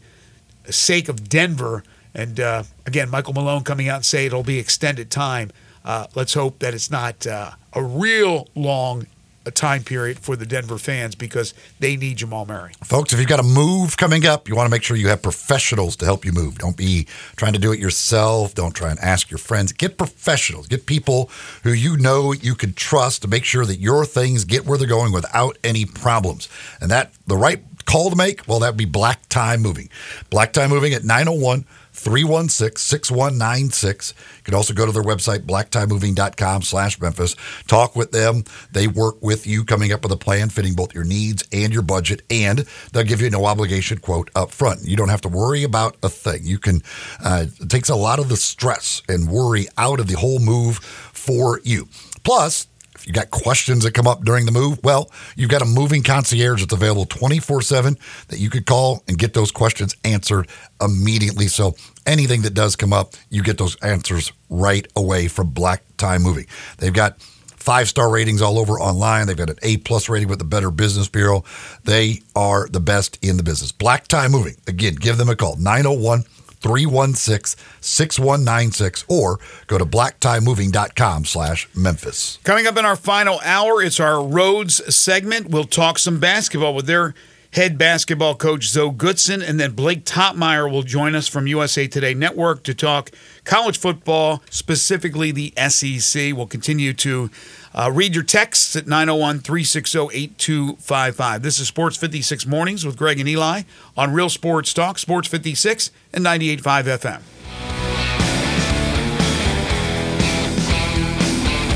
[0.71, 1.83] sake of Denver,
[2.15, 5.51] and uh, again, Michael Malone coming out and say it'll be extended time.
[5.85, 9.07] Uh, let's hope that it's not uh, a real long
[9.47, 12.73] uh, time period for the Denver fans because they need Jamal Murray.
[12.85, 15.23] Folks, if you've got a move coming up, you want to make sure you have
[15.23, 16.59] professionals to help you move.
[16.59, 18.55] Don't be trying to do it yourself.
[18.55, 19.73] Don't try and ask your friends.
[19.73, 20.67] Get professionals.
[20.67, 21.31] Get people
[21.63, 24.89] who you know you can trust to make sure that your things get where they're
[24.89, 26.49] going without any problems.
[26.81, 29.89] And that the right call to make, well, that would be Black Tie Moving.
[30.31, 34.15] Black Tie Moving at 901 316 6196.
[34.39, 37.37] You can also go to their website, blacktiemoving.com slash Memphis.
[37.67, 38.45] Talk with them.
[38.73, 41.83] They work with you coming up with a plan fitting both your needs and your
[41.83, 44.81] budget, and they'll give you no obligation quote up front.
[44.85, 46.41] You don't have to worry about a thing.
[46.45, 46.83] You can,
[47.23, 50.79] uh, it takes a lot of the stress and worry out of the whole move
[50.79, 51.89] for you.
[52.25, 52.69] Plus,
[53.07, 56.61] you got questions that come up during the move, well, you've got a moving concierge
[56.61, 57.97] that's available 24 7
[58.29, 60.49] that you could call and get those questions answered
[60.81, 61.49] immediately.
[61.49, 61.75] So
[62.07, 66.47] anything that does come up, you get those answers right away from Black Tie Moving.
[66.79, 67.21] They've got
[67.63, 69.27] five star ratings all over online.
[69.27, 71.45] They've got an A plus rating with the Better Business Bureau.
[71.85, 73.73] They are the best in the business.
[73.73, 74.57] Black Tie Moving.
[74.67, 76.25] Again, give them a call 901
[76.63, 82.39] 316 6196 or go to blacktiemoving.com slash Memphis.
[82.45, 85.51] Coming up in our final hour, it's our Rhodes segment.
[85.51, 87.15] We'll talk some basketball with their
[87.53, 92.15] head basketball coach, Zoe Goodson, and then Blake Toppmeyer will join us from USA Today
[92.15, 93.11] Network to talk
[93.45, 96.33] college football, specifically the SEC.
[96.35, 97.31] We'll continue to
[97.75, 101.43] uh, read your texts at 901 360 8255.
[101.43, 103.63] This is Sports 56 Mornings with Greg and Eli
[103.97, 106.63] on Real Sports Talk, Sports 56 and 98.5
[106.99, 108.32] FM.